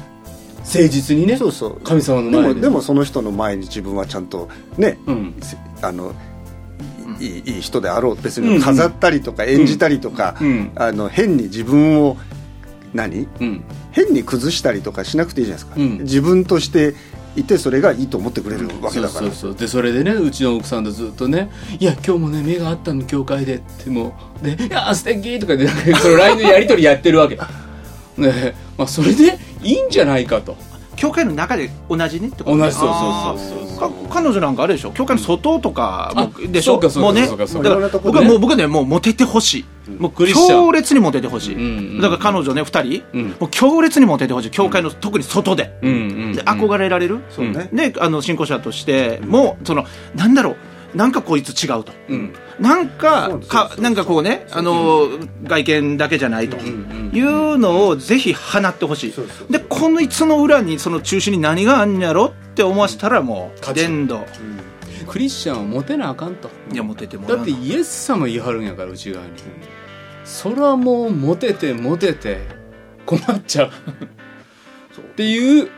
[0.60, 1.80] 誠実にねそうそう。
[1.82, 2.38] 神様ので。
[2.38, 5.36] 前でもでもその人の前に自分はちゃんとね、うん。
[5.42, 6.14] せあの
[7.20, 10.72] いいいい人であろう別に飾ったりとか演じたりとか、うん。
[10.76, 12.18] あの変に自分を
[12.94, 13.28] 何？
[13.40, 13.64] うん。
[13.92, 15.98] 変に崩したりとかしなくていいじゃないですか、うん。
[16.00, 16.94] 自分として
[17.36, 27.36] いてそれがいいと思ってくれるわけだから、そうでそれでねうちの奥さんとずっとね「いや今日もね目があったの教会で」ってもうで「いや素敵とかでその LINE のやり取りやってるわけ。
[28.18, 30.58] ねまあそれでいいんじゃないかと
[30.98, 34.92] 教会の中で同じねってこと同じそうそうそうそうか彼女なんかあれでしょ？
[34.92, 36.12] 教会の外とか
[36.50, 36.74] でしょ？
[36.74, 37.70] そうかそうかもうねそうかそうか。
[37.70, 39.66] だから僕はもう僕はねもうモテてほしい。
[39.92, 40.48] もうクリスチャン。
[40.66, 41.64] 強烈にモテてほしい、うんう
[42.00, 43.30] んだから彼女ね二人、うん。
[43.40, 44.52] もう強烈にモテてほしい。
[44.52, 45.96] 教会の、特に外で,、うんう
[46.30, 49.22] んで憧れられる、そうね、であの信仰者として。
[49.24, 50.56] も、そのなんだろう。
[50.96, 55.08] なんかこいつ違うと、うんなんかかなんかこうねあの、
[55.44, 59.14] 外見だけじゃないと、いうのをぜひ放ってほしい、
[59.52, 64.26] でこのいつの裏にその中心に何があんやろって思わせたらもう伝道。
[65.08, 66.50] クリスチャンをモテなあかんと。
[66.72, 69.32] いやモテてもらうだってイエス様言い張るんやから内側に。
[70.26, 72.42] それはもうモテてモテて
[73.06, 73.72] 困っちゃう。
[75.00, 75.70] っていう、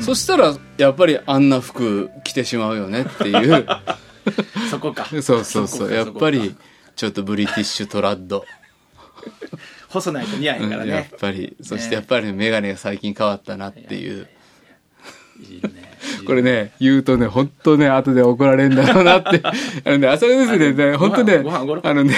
[0.00, 3.66] そしたらやっぱりあんな服着てしまうよねっていう
[4.70, 5.06] そこか。
[5.22, 5.92] そうそうそう。
[5.92, 6.54] やっぱり
[6.96, 8.44] ちょっとブリティッシュトラッド、
[9.88, 11.56] 細ないと似合えんからうんやっね、ぱり。
[11.62, 14.28] そしてやっぱり眼鏡が最近変わったなっていう。
[15.48, 15.89] いいね
[16.30, 19.42] これね言うとね本当ね後で怒られるんだろうなって。
[19.84, 22.14] あのね朝ですねね本当ねご飯ご飯あのね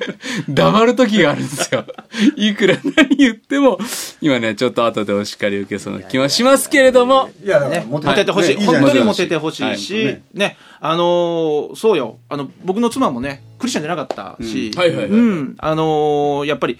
[0.48, 1.84] 黙る時があるんですよ。
[2.36, 3.78] いくら何言っても
[4.22, 7.28] 今ねちょっと後でお叱り受けそうな気はしますけれども。
[7.44, 10.22] いやね、モモテてほしい、ねいいじゃない本当にモテてほしいし、はい。
[10.32, 10.56] ね。
[10.80, 12.16] あのーそうよ。
[12.30, 14.80] あの僕の妻もねクリスチャンじゃなかったし、うん。
[14.80, 15.54] はいはいはいうん。
[15.58, 16.78] あのーやっぱり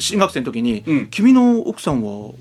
[0.00, 1.06] 新学生の時に、うん。
[1.06, 2.32] 君の奥さんは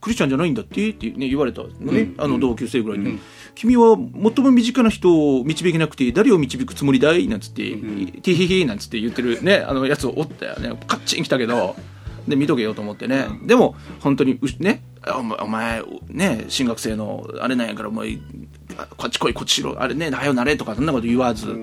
[0.00, 2.14] クリスチャンじゃないんだってって、ね、言われたのね、うん。
[2.18, 3.20] あの同級生ぐらいに、うん。
[3.54, 7.26] 君は最も身近な人を導けなくて誰を導くつもりだい？
[7.26, 10.78] なんつって、ティヒヒなんつって言ってるねあのやつをおったよね。
[10.86, 11.74] カッチン来たけど
[12.28, 14.82] で見とけよと思ってね、でも本当にうね
[15.16, 18.18] お前お前ね新学生のあれなんやからお前
[18.76, 19.82] あこっち来いこっちしろ。
[19.82, 21.56] あれねはよなれとかそんなこと言わず、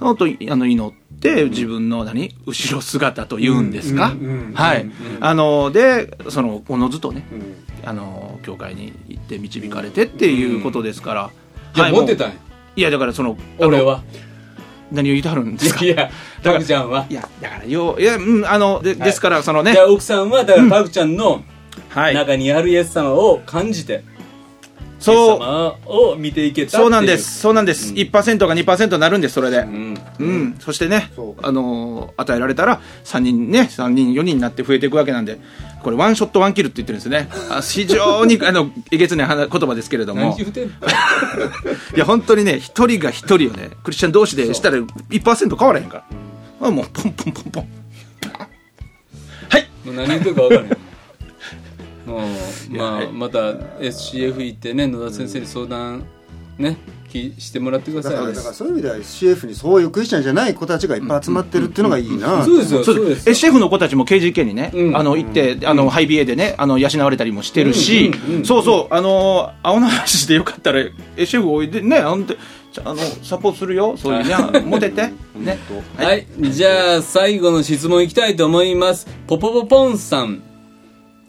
[0.00, 2.34] 本当にあの祈って自分の何？
[2.46, 4.14] 後ろ姿と言うんですか、
[4.54, 7.24] はい、あのでそのおのずとね、
[7.84, 11.30] あの教会に行って導かれてっていうことですから、
[11.74, 12.34] いやはいモテたんや。
[12.76, 14.02] いやだからその俺は。
[14.90, 15.84] 何を言いたはるんですか？
[15.84, 16.10] いや
[16.42, 17.06] タクちゃんは。
[17.10, 19.74] いやだからよいやうんあので,、ですからそのね。
[19.86, 21.42] 奥さんはだからタクちゃんの
[21.90, 22.14] はい。
[22.14, 23.92] 中にあるイエス様を感じて。
[23.92, 24.17] イエス
[24.98, 25.38] そう。
[25.38, 27.40] 様を見ていけたそうなんです。
[27.40, 29.58] そうなんです、1%が2%になるんですそれで。
[29.58, 29.98] うん。
[30.18, 31.10] うん、そしてね
[31.42, 35.38] あのー与えられたら3人ね3人4人になって増えていくわけなんで
[35.82, 37.28] これワンショットワンキルって言ってるんですね。
[37.50, 40.36] あ非常に あのえげつない話言葉ですけれども。
[41.94, 46.68] いや本当にね一人が一人をねクリスチャン同士でしたら1%変わらへんから。
[46.68, 47.68] あもうポンポンポンポン。
[49.48, 49.68] はい。
[49.86, 50.87] 何言ってるか分からへんもう
[52.70, 56.04] まあまた SCF 行ってね野田先生に相談
[56.58, 56.76] ね
[57.08, 58.12] きしてもらってください。
[58.12, 62.84] だからだからそういう意味では CF にそういうクリスチャンじゃない子たちがいっぱい集まってるっていうのがいいな、そうですよ。
[62.84, 63.32] そそううですよ。
[63.32, 64.96] SF の子たちも KGK にね、うん。
[64.96, 68.12] あの行って、あのハイビエでねあの養われたりもしてるし、
[68.44, 70.84] そうそうあの青の話でよかったら
[71.16, 72.24] SF おいでねあの
[72.84, 73.96] あのサポートするよ。
[73.96, 75.10] そういうねモテて。
[75.36, 75.58] ね。
[75.96, 79.06] はい、じゃあ最後の質問いきたいと思います。
[79.26, 80.42] ポポポポンさん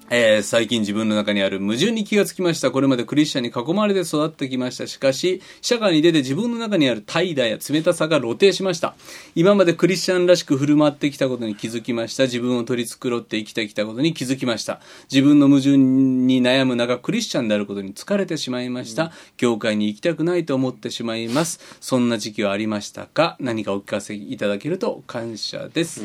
[0.10, 2.72] えー最近自分の中にある矛盾に気がつきました。
[2.72, 4.88] これまでクリスチャンに囲まれて育ってきました。
[4.88, 8.96] しかし、社会に出て自分の中にある怠惰や冷たさが露呈しました。
[9.36, 12.24] 今までクリスチャンらしく振る舞ってきたことに気づきました。
[12.24, 14.82] 自分を取り繕って生きてきたことに気づきました。
[15.12, 19.12] 自分の矛盾に悩む中、クリスチャンであることに疲れてしまいました。
[19.38, 21.60] 教会に行きたくないと思ってしまいます。
[21.82, 23.38] そんな時期はありましたか？
[23.40, 26.04] 何かお聞かせいただけると感謝です。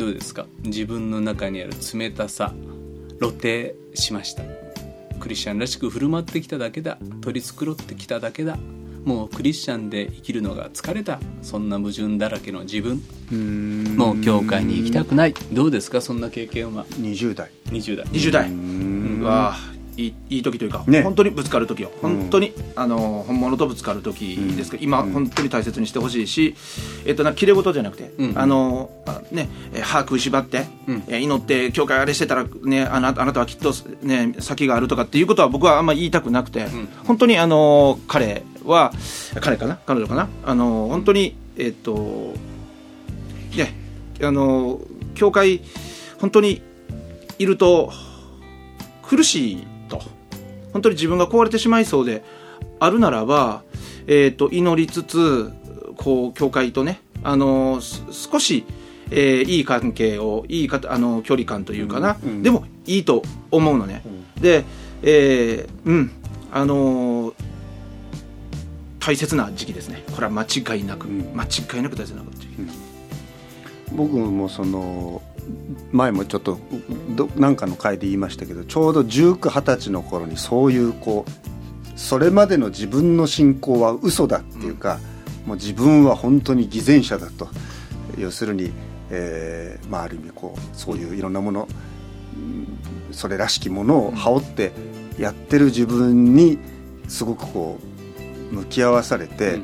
[0.00, 0.46] どうですか？
[0.64, 2.54] 自分の中にある冷たさ
[3.18, 4.42] 露呈しました。
[5.20, 6.96] クリスチャンらしく振る舞ってきただけだ。
[7.20, 8.56] 取り繕ってきただけだ。
[9.04, 11.20] もうクリスチャンで生きるのが疲れた。
[11.42, 13.02] そんな矛盾だらけの自分。
[13.98, 15.34] もう教会に行きたくない。
[15.52, 16.00] どうですか？
[16.00, 16.86] そんな経験は。
[16.86, 17.50] 20代。
[17.66, 18.06] 20代。
[18.06, 18.50] 20代。
[18.50, 19.54] うわ
[20.06, 21.02] いいいい時というか、ね。
[21.02, 21.90] 本当にぶつかる時よ。
[22.00, 26.54] 本当に、あの本物とぶつかる時ですけど、今、本当に大切にしてほしいし、
[27.04, 28.38] えっとな綺麗事じゃなくて、うん。
[28.38, 31.02] あのあねえ歯食いしばって、うん。
[31.08, 33.72] え祈って教会あれしてたら、ね、あなあなたはきっと、
[34.02, 36.88] ね、先があるとかっていうことは僕はあんまり言いたくなくて、ん。
[37.04, 38.92] 本当にあの彼は
[39.40, 39.78] 彼かな？
[39.86, 40.28] 彼女かな？
[40.44, 42.34] あの本当にえっと
[43.56, 43.74] ね
[44.22, 44.80] あの
[45.14, 45.62] 教会
[46.18, 46.62] 本当に
[47.38, 47.92] いると
[49.02, 50.00] 苦しいと。
[50.72, 52.22] 本当に自分が壊れてしまいそうで
[52.78, 53.62] あるならば、
[54.06, 55.52] えー、と祈りつつ
[55.96, 58.64] こう教会とねあのす少し、
[59.10, 62.42] えーいい関係をいいかあの距離感というかな、うんうん。
[62.42, 64.02] でもいいと思うのね、
[64.40, 64.64] で、
[65.02, 66.10] えーうん。
[66.52, 67.34] あのー
[69.00, 70.04] 大切な時期ですね。
[70.14, 71.32] これは間違いなく、うん。
[71.34, 72.56] 間違いなく大切な時期、
[73.92, 75.22] 僕もその
[75.92, 76.58] 前もちょっと
[77.16, 84.98] どなんかの回で言いましたけどちょうど1920歳の頃にそういうこうそれまでの自分の信仰は嘘だっていうか、
[85.44, 87.48] もう自分は本当に偽善者だと。
[88.16, 88.70] 要するに、
[89.10, 91.68] えーまあ、ある意味こうそういういろんなもの
[92.34, 92.78] うん
[93.12, 94.72] それらしきものを羽織って
[95.18, 96.58] やってる自分に
[97.06, 97.78] すごくこ
[98.50, 99.60] う向き合わされて。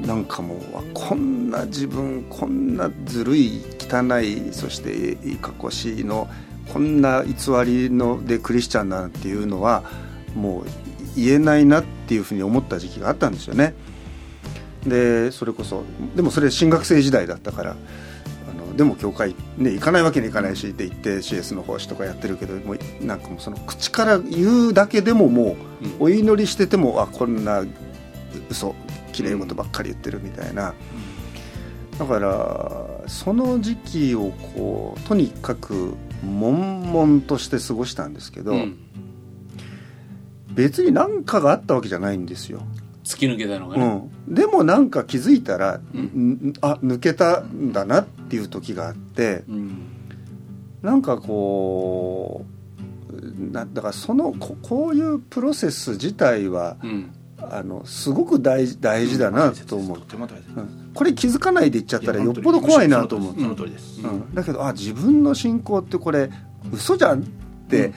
[0.00, 6.28] なんかもうあこんな自分こんなずるい汚いそしていいかっこしいの
[6.72, 7.34] こんな偽
[7.64, 9.82] りのでクリスチャンなんていうのは
[10.34, 10.66] もう
[11.16, 13.74] 言えないなっていうふうに思った時期があったんですよね。
[14.86, 15.84] でそれこそ
[16.14, 25.56] でもそれ進学生時代だったからあのでも教会、ね、行かないわけにいかないしって言って CS の奉仕とかやってるけどもうなんかもうその口から言うだけでもも
[26.00, 27.64] うお祈りしててもあこんな
[28.48, 28.74] 嘘
[29.18, 30.74] きれい事ばっかり言ってるみたいな、
[31.98, 38.78] だからその時期をこうとにかく悶々として過ごしたんですけど、うん。
[40.54, 42.62] 別に何かがあったわけじゃないんですよ、
[43.02, 46.00] 突き抜けたのがね、うん、でもなんか気づいたら、うん。
[46.00, 49.78] んあ抜けたんだなっていう時があってうん。
[50.80, 52.46] なんかこ
[53.10, 57.14] うなだからそのここういうプロセス自体はうん
[57.50, 60.00] あのすごく大事大事だなと思う。
[60.94, 66.30] これ気づかないでいっちゃったらよっぽど怖いなと思う、その通りです、うん、だけどあ自分の信仰ってこれ
[66.72, 67.24] 嘘じゃんっ
[67.68, 67.92] て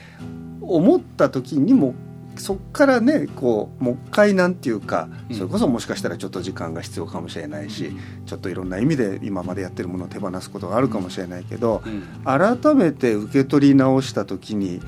[0.62, 1.96] 思った時にも
[2.38, 5.36] そっからねこうもう一回なんていうかうん。
[5.36, 7.92] それこそもしかしたらちょっと時間が必要かもしれないし、
[8.26, 12.04] ちょっといろんな意味で今までやってるものを手放すことがあるかもしれないけど、うん。
[12.24, 14.82] 改めて受け取り直した時に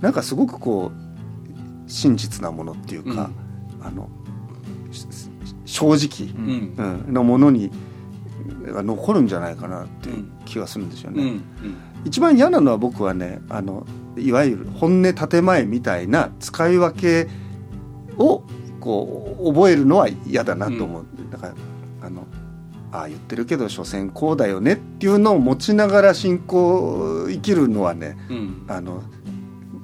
[0.00, 3.30] なんかすごくこう真実なものっていうか、
[3.86, 4.08] あの
[4.90, 5.06] し
[5.64, 6.74] 正直、うん。
[7.06, 7.70] うんのものに
[8.72, 11.22] が残るんじゃないかなっていう気がするんですよね。
[11.22, 11.42] うん
[12.04, 13.84] 一番嫌なのは僕はねあの
[14.16, 17.28] いわゆる本音建前みたいな使い分け
[18.16, 18.44] を
[18.78, 21.54] こう覚えるのは嫌だなと思う、だから
[22.02, 22.24] あの
[22.92, 28.64] ああ言ってるけど所詮こうだよねっていうのを持ちながら信仰を生きるのはねうん。
[28.68, 29.02] あの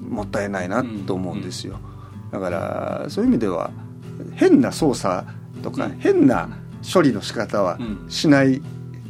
[0.08, 1.80] もったいないなと思うんですよ、
[2.30, 3.72] だからそういう意味では
[4.34, 5.26] 変な操作
[5.62, 5.98] とか、うん。
[5.98, 6.48] 変な
[6.92, 8.10] 処理の仕方はうん。
[8.10, 8.60] しない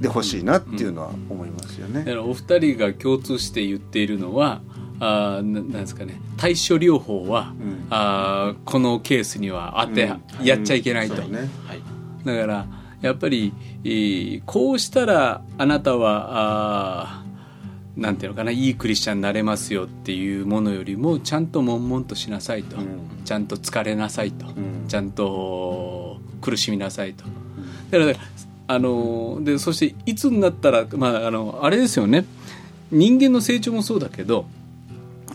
[0.00, 2.00] でほしいなっていうのは思いますよね。
[2.00, 4.60] だからお二人が共通して言っているのは
[5.00, 6.20] あーななんですかね。
[6.36, 7.86] 対処療法は、うん。
[7.90, 10.44] あーこのケースには当て、うん。
[10.44, 11.48] やっちゃいけないと、そうね。
[11.66, 11.82] はい。
[12.24, 12.66] だから
[13.00, 13.52] やっぱり、
[13.84, 17.21] えーこうしたらあなたはあー
[17.96, 22.86] なんていうのかないいクリスチャンになれますよっていうものよりもちゃんと悶々としなさいと、うん。
[23.24, 24.86] ちゃんと疲れなさいと、ん。
[24.88, 27.24] ちゃんと苦しみなさいと。
[27.90, 28.18] だから
[28.68, 32.24] あのでそしていつになったら、まあ、あのあれですよね。
[32.90, 34.46] 人間の成長もそうだけど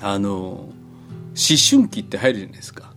[0.02, 0.72] あの思
[1.36, 2.92] 春期って入るじゃないですか。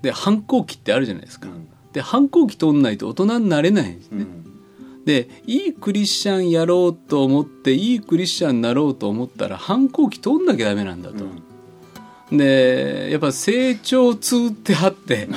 [0.00, 1.68] で反抗期ってあるじゃないですか、うん。
[1.92, 4.43] で反抗期通んないと大人になれないんですね、うん
[5.04, 11.24] でいいクリスチャンやろうと思っていいクリスチャンになろうと思ったら反抗期通んなきゃダメなんだと、
[12.34, 15.28] でやっぱ成長痛ってあって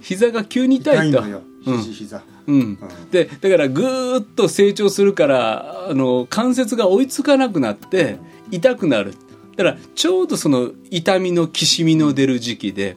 [0.00, 1.22] 膝が急に痛いと。
[1.66, 1.78] うん。
[1.78, 2.78] 肘膝、うん、
[3.10, 8.18] でだからぐーっと成長するからあの関節が追いつかなくなって
[8.50, 9.14] 痛くなる。
[9.56, 12.96] だからちょうどその痛みのきしみの出る時期で、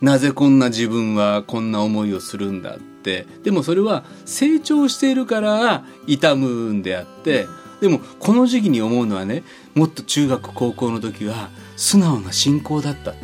[0.00, 3.26] なぜこんな自分はこんな思いをするんだって。
[3.42, 7.46] でもそれは成長しているから痛むんであって。
[7.80, 9.42] でもこの時期に思うのはね
[9.74, 13.14] もっと中学高校の時は素直な信仰だった。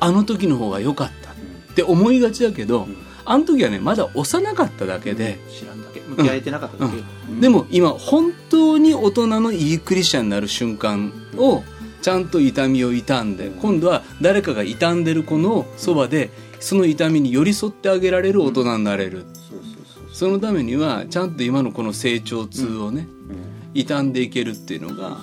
[0.00, 1.32] あの時の方が良かった。
[1.32, 2.86] って思いがちだけど、
[3.24, 6.00] あの時はねまだ幼かっただけで、知らんだけ。
[6.00, 11.64] 向き合えてなかっただけ、でも今本当に大人のいいクリスチャンになる瞬間を
[12.04, 16.28] ちゃんと痛みを痛んで今度は誰かが痛んでる子のそばで
[16.60, 19.24] その痛みに寄り添ってあげられる大人になれる、
[20.12, 23.08] そのためにはちゃんと今のこの成長痛をね、
[23.72, 25.16] 傷んでいけるっていうのが、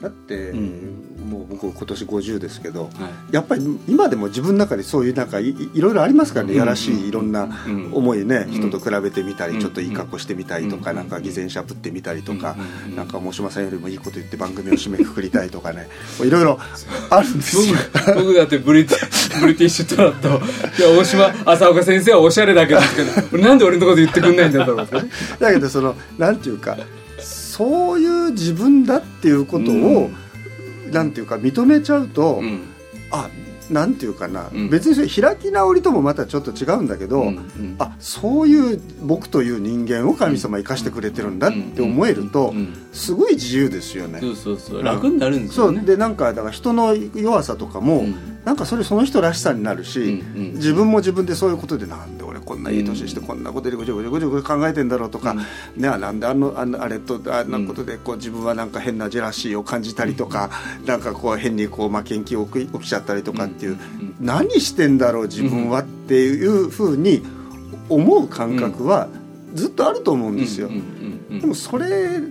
[0.00, 2.88] だって、んもう僕今年50ですけど、は
[3.30, 3.34] い。
[3.34, 7.90] やっぱり今でも自分の中でそういうなんかいろいろありますからね、やらしいいろんなうん。
[7.94, 8.50] 思いね、ん。
[8.50, 9.60] 人と比べてみたり、うん。
[9.60, 10.96] ちょっといい格好してみたりとか、うん。
[10.96, 12.56] なんか偽善者ぶってみたりとか、
[12.88, 12.96] うん。
[12.96, 15.88] なんか大島さんよりもいいこと言って番組を締めくくりたいとかね
[16.20, 16.58] いろいろ
[17.10, 17.62] あるんですよ。
[18.04, 19.00] 僕僕だってブリティ
[19.40, 20.28] ブリティッシュトラット。
[20.28, 20.32] い
[20.82, 22.80] や大島浅岡先生はおしゃれだけど
[23.30, 25.10] けどなんで俺のこと言ってくんないんだろうってね。
[25.38, 26.76] だけどそのなんていうか
[27.20, 30.10] そういう自分だっていうことを、
[30.90, 32.62] なんていうか認めちゃうと、うん。
[33.12, 33.28] あ
[33.70, 34.70] なんていうかな、うん。
[34.70, 37.76] 別にそれ開き直りともまたちょっと違うんだけど、うんうん。
[37.78, 44.20] あそういう僕という人間を神様生かしてくれてるんだって思えるとうんうんすごい自由ですよね。
[44.20, 44.82] そうそうそう。
[44.82, 45.78] 楽になるんですよね。
[45.78, 45.86] そう。
[45.86, 48.14] でなんかだから人の弱さとかも、うん。
[48.44, 50.52] なんかそれその人らしさになるし、うんうん。
[50.54, 55.34] 自分も自分でそういうことでなんで俺こんないい年してこんなことでごちゃごちゃごちゃごちゃ考えてんだろうとか、
[55.76, 60.50] ねあなんであのあのあれとあんなことでこう自分はなんか変なジェラシーを感じたりとか、
[60.84, 63.78] なんかこう変にこう負けん気起き起きちゃったりとかっていう、
[64.20, 67.22] 何してんだろう自分はっていうふうに
[67.90, 69.08] 思う感覚は
[69.52, 70.70] ずっとあると思うんですよ。
[71.30, 71.86] でもそれ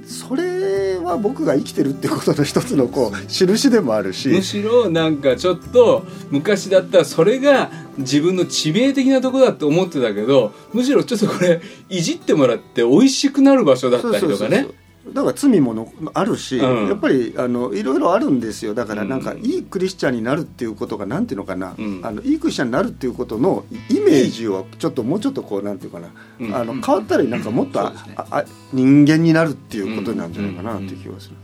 [0.06, 4.30] それは僕が生きてるってことの一つのこう印でもあるし。
[4.30, 14.68] むしろなんかちょっと昔だったらそれが自分の致命的なとこだって思ってたけどむしろちょっとこれいじってもらって美味しくなる場所だったりとかね
[15.14, 16.88] だから罪ものあるし、うん。
[16.88, 18.74] やっぱりあのいろいろあるんですよ。
[18.74, 19.10] だからうん。
[19.10, 22.02] なんかいいクリスチャンになるっていうことがなんていうのかな、うん。
[22.04, 26.56] あのいいクリスチャンになるっていうことのイメージをちょっともうちょっとこうなんていうかな、うん。
[26.56, 31.36] あの変わったらなんかもっと、ああ人間になるっていうことなんじゃないかなっていう気がする。
[31.36, 31.40] ね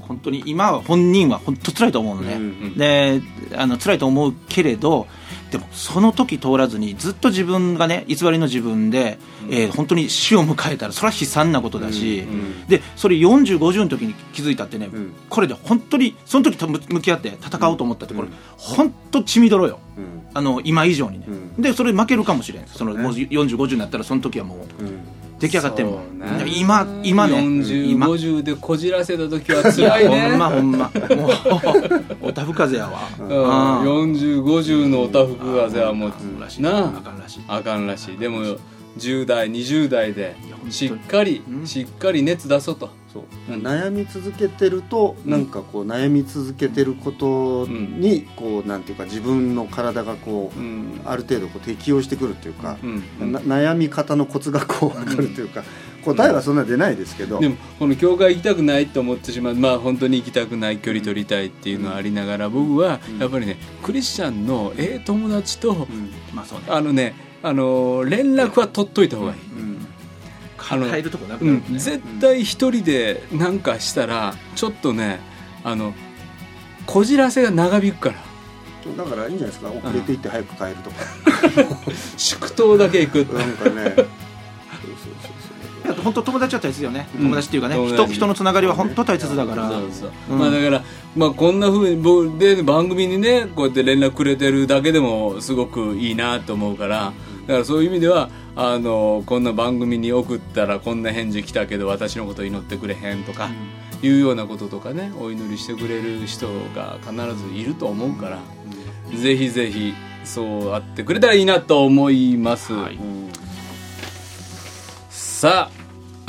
[0.00, 2.78] 本当に今は本人は本当辛いと思うのね、うん。
[2.78, 3.20] で
[3.56, 5.06] あの辛いと思うけれど
[5.50, 9.18] でもその時通らずにずっと自分がね偽りの自分で、
[9.50, 15.14] えー本当に死を迎えたらそれは悲惨なことだし、うんでそれ4050の時に気づいたってね、ん。
[15.28, 19.78] これで本当にその時と向向き合って戦おうと思ったってこれ、本当血みどろよ。
[19.96, 20.26] うん。
[20.34, 21.62] あの今以上にね、うん。
[21.62, 22.66] でそれ負けるかもしれん。
[22.66, 23.02] そのね。
[23.02, 24.84] もう4050になったらその時はもう。
[24.84, 25.00] うん
[25.38, 26.44] 出来上がってんもね。
[26.46, 27.42] 今今ね。
[27.42, 28.06] 今。
[28.08, 30.30] 4050でこじらせた時は辛いね。
[30.30, 30.90] ほんまほんま。
[31.16, 36.12] もうおたふ風やわ、うん、4050のおたふく風はもう
[36.60, 36.90] なあ。
[37.00, 37.44] かんらしい。
[37.46, 38.18] あかんらしい。
[38.18, 38.42] でも
[38.98, 40.34] 10代20代で
[40.70, 41.66] しっかり、うん。
[41.66, 43.22] しっかり熱出そうとそう。
[43.52, 51.00] うん悩み続けてると、なんかこう悩み続けてることにこうなんていうか自分の体がこう、うん。
[51.04, 53.32] ある程度こう適応してくるっていうか、うん。
[53.32, 55.64] な悩み方のコツがこう分かるというか、
[56.04, 66.10] 答えはそんな出ないですけど、でもこの教会行きたくないと思ってしまうまあ本当に行きたくない距離取りたいっていうのはありながら僕はやっぱりねクリスチャンのええ友達とうん。
[66.34, 66.66] まあそうね。
[66.68, 69.77] あのねあの連絡は取っといた方がいい、うん
[70.70, 75.20] あの変えるとこなくうなるね、ん、絶対一人でなんかしたらちょっとね
[75.64, 75.94] あの
[76.86, 78.14] こじらせが長引くから。
[78.96, 79.70] だからいいんじゃないですか？
[79.70, 80.96] 遅れていって早く帰るとか、
[82.16, 83.70] 祝祷だけ行くなんかね。
[83.70, 84.04] そうそうそう
[85.84, 87.22] いや本当友達は大切よね、うん。
[87.24, 88.04] 友達っていうかね友達。
[88.04, 90.38] 人人のつながりは本当大切だから、そうそう、うん。
[90.38, 90.82] まあだから、
[91.16, 97.12] まあ、こんなふうに僕で番組にねこうやって連絡くれてるだけでもすごくいいなと思うから。
[97.46, 103.50] だからそういう意味ではあのこんな番組に送ったらこんな返事来たけど私のこと祈ってくれへんとか、
[104.02, 108.40] いうようなこととかねお祈りしてくれる人が必ずいると思うから、
[109.16, 109.94] ぜひぜひ
[110.24, 112.72] そうあってくれたらいいなと思います。
[112.72, 112.96] はい。
[112.96, 113.30] うん
[115.08, 115.77] さあ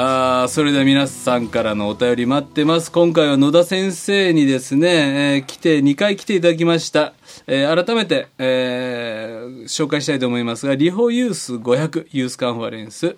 [0.02, 2.90] あそれでは皆さんからのお便り待ってます。
[2.90, 7.12] 今回は野田先生にですね、えー来て2回来ていただきました、
[7.48, 13.18] えー改めて、えー紹介したいと思いますがリホユース500ユースカンファレンス。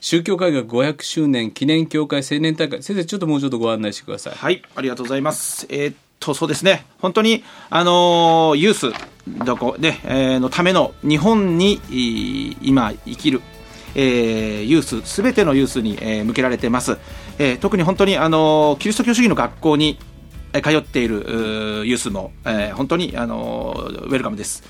[0.00, 2.82] 宗教改革500周年記念協会青年大会。
[2.82, 4.34] 先生ちょっともうちょっとご案内してください。
[4.34, 5.64] はい、ありがとうございます。
[5.68, 8.92] えーっと、そうですね、本当に、あのユース
[9.44, 11.80] どこで、えーのための日本に
[12.62, 13.42] 今生きる、
[13.98, 16.98] えーユース、すべてのユースに、えー向けられてます。
[17.38, 19.98] えー特に本当に、あのーキリスト教主義の学校に、
[20.52, 24.62] えー通っているうーユースも、えー本当に、あのーウェルカムです。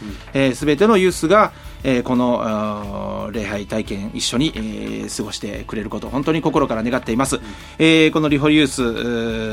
[0.55, 1.53] すべてのユースが、
[1.83, 7.41] えーこの礼拝体験一緒に、えー過ごしてくれること本当に心から願っています、
[7.79, 8.87] えーこのリホユースう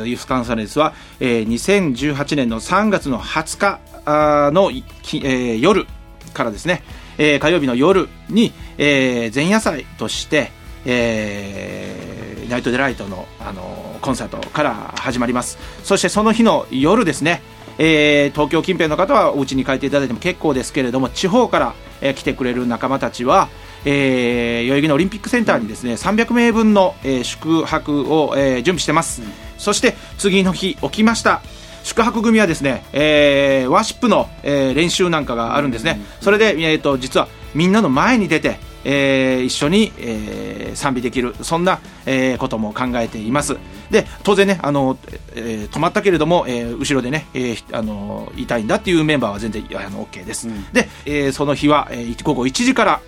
[0.03, 3.57] ーユースカンファレンスは、えー2018年の3月の20
[4.05, 4.71] 日の、
[5.01, 5.86] きえー夜
[6.34, 6.84] からですね、
[7.18, 10.51] えー火曜日の夜に、えー前夜祭として、
[10.86, 15.57] えーナイトデライトの、あのコンサートから始まります。
[15.84, 17.41] そしてその日の夜ですね、
[17.78, 23.49] えー東京近辺の方はお家に帰っていただいても結構ですけれども地方から、えー来てくれる仲間たちは、
[23.86, 29.22] えー代々木のオリンピックセンターにですね300名分の、えー宿泊を、えー準備してます、
[29.57, 31.41] そして次の日起きました。
[31.84, 41.36] 宿泊組はですね、えーワーシップの、えー練習なんかがあるんですね、それで、えー、と実はみんなの前に出て、えー一緒に、えー賛美できる。
[41.41, 43.57] そんな、えーことも考えています。
[43.91, 44.97] で当然ねあの、
[45.36, 53.01] えー止まったけれども、えー後ろでね、えーあのいたいんだっていうメンバーは全然あの OK です、で、えーその日は、えー午後1時から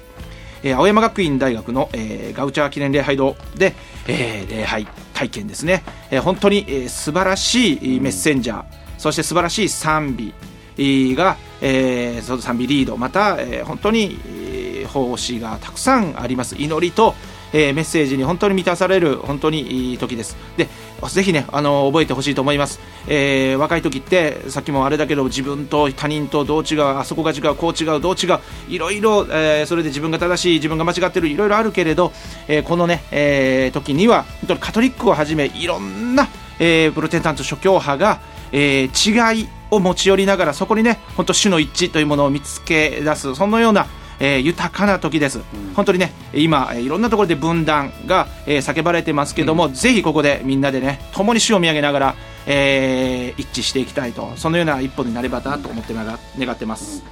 [0.63, 3.73] えー青山学院大学の、えーガウチャー記念礼拝堂で、
[4.07, 8.63] えー礼拝体験ですね、えー本当に、えー素晴らしいメッセンジャー、
[8.99, 10.33] そして素晴らしい賛美
[10.77, 16.55] えーが、えーその賛美リードまた、えー本当に、えー奉仕がたくさんあります。
[16.55, 17.15] 祈りと、
[17.57, 20.35] えーメッセージに本当に満たされる本当にいい時です。
[20.57, 20.67] で
[21.09, 28.39] ぜひねあの覚えてほしいと思います、えー若い時ってさっきもあれだけど自分と他人とどう違うあそこが違うこう違うどう違う
[28.69, 32.11] いろいろ、えーそれで自分が正しい自分が間違ってるいろいろあるけれど、
[32.47, 36.27] えーこのね、えー時には本当にカトリックをはじめいろんな、
[36.59, 38.19] えープロテスタント諸教派が、
[38.51, 43.87] えー違いを持ち寄りながらそこにね本当種の一致というものを見つけ出すそのような
[44.19, 45.41] えー豊かな時です、
[45.75, 52.15] 本当にね今、えーいろんなところで分断が、えー叫ばれてますけども、ぜひここでみんなでね共に死を見上げながら、
[52.47, 57.03] えー一致していきたいとそのような一歩になればなと思ってなが願ってます、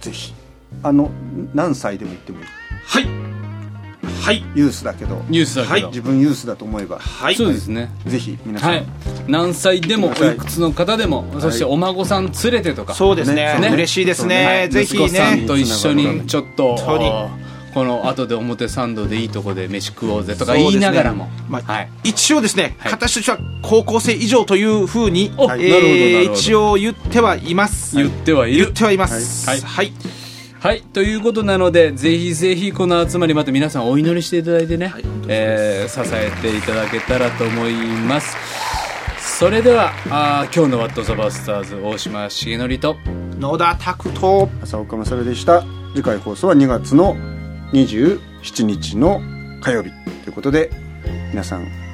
[0.00, 0.34] ぜひ。
[0.82, 1.10] あの
[1.54, 2.46] 何歳でも行ってもいい？
[2.86, 3.37] はい
[4.28, 4.44] はい。
[4.54, 5.24] ユースだけど。
[5.30, 6.98] ニュースだけど、自分ユースだと思えば。
[6.98, 7.34] はい。
[7.34, 7.90] そうですね。
[8.06, 8.86] ぜひ皆さん、はい。
[9.26, 12.92] 何歳でもおいくつの方でも、そしてお孫さん連れてとか。
[12.92, 13.58] そうですね。
[13.58, 13.70] ね。
[13.72, 14.68] 嬉しいですね、はい。
[14.68, 16.76] ぜひ息子さんねと一緒にちょっと
[17.72, 22.92] この後で表参道でいいとこで飯食おうぜとか言いながらも、まあはい、一応ですね、はい。
[22.92, 25.82] 形としては高校生以上というふうに、おなるほどなる
[26.26, 26.32] ほど。
[26.34, 27.96] 一応言ってはいます。
[27.96, 28.64] 言ってはいる。
[28.64, 29.48] 言ってはいます。
[29.64, 29.92] はい
[30.60, 37.74] はいはいということなのでぜひぜひこの集まりまた皆さんお祈りしていただいてね、はいえー支えていただけたらと思い
[38.08, 38.36] ます。
[39.38, 42.96] それではあー今日の「ワット・ザ・バスターズ」大島重則と
[43.38, 44.50] 野田拓人。
[44.62, 45.62] 浅岡勝でした。
[45.94, 47.16] 次回放送は2月の
[47.72, 49.20] 27日の
[49.60, 49.90] 火曜日。
[50.24, 50.70] ということで
[51.30, 51.87] 皆さん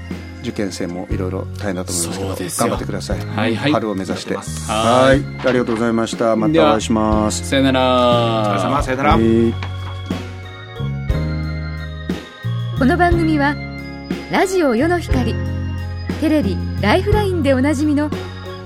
[0.44, 3.72] 受験生もいろいろ大変だと思いますけど頑張ってください、はいはい。
[3.72, 4.36] 春を目指して。
[4.36, 4.42] は
[5.14, 5.46] い。
[5.46, 6.36] ありがとうございました。
[6.36, 7.48] またお会いします。
[7.48, 7.80] さよなら。
[7.80, 8.82] お疲れ様。
[8.82, 9.74] さよなら、はい。
[12.78, 13.56] この番組は
[14.30, 15.34] ラジオ世の光
[16.20, 18.10] テレビ「ライフライン」でおなじみの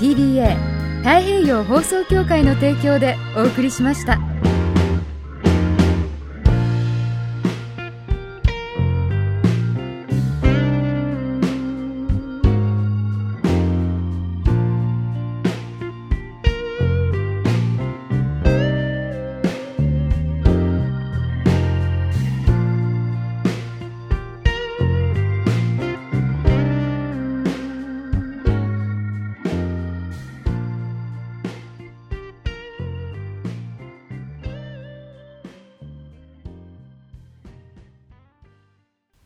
[0.01, 0.57] TBA
[0.99, 4.28] 太平洋放送協会の提供でお送りしました。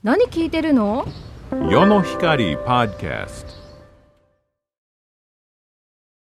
[0.03, 1.05] 何聞いてるの？
[1.71, 3.62] 世の光 Podcast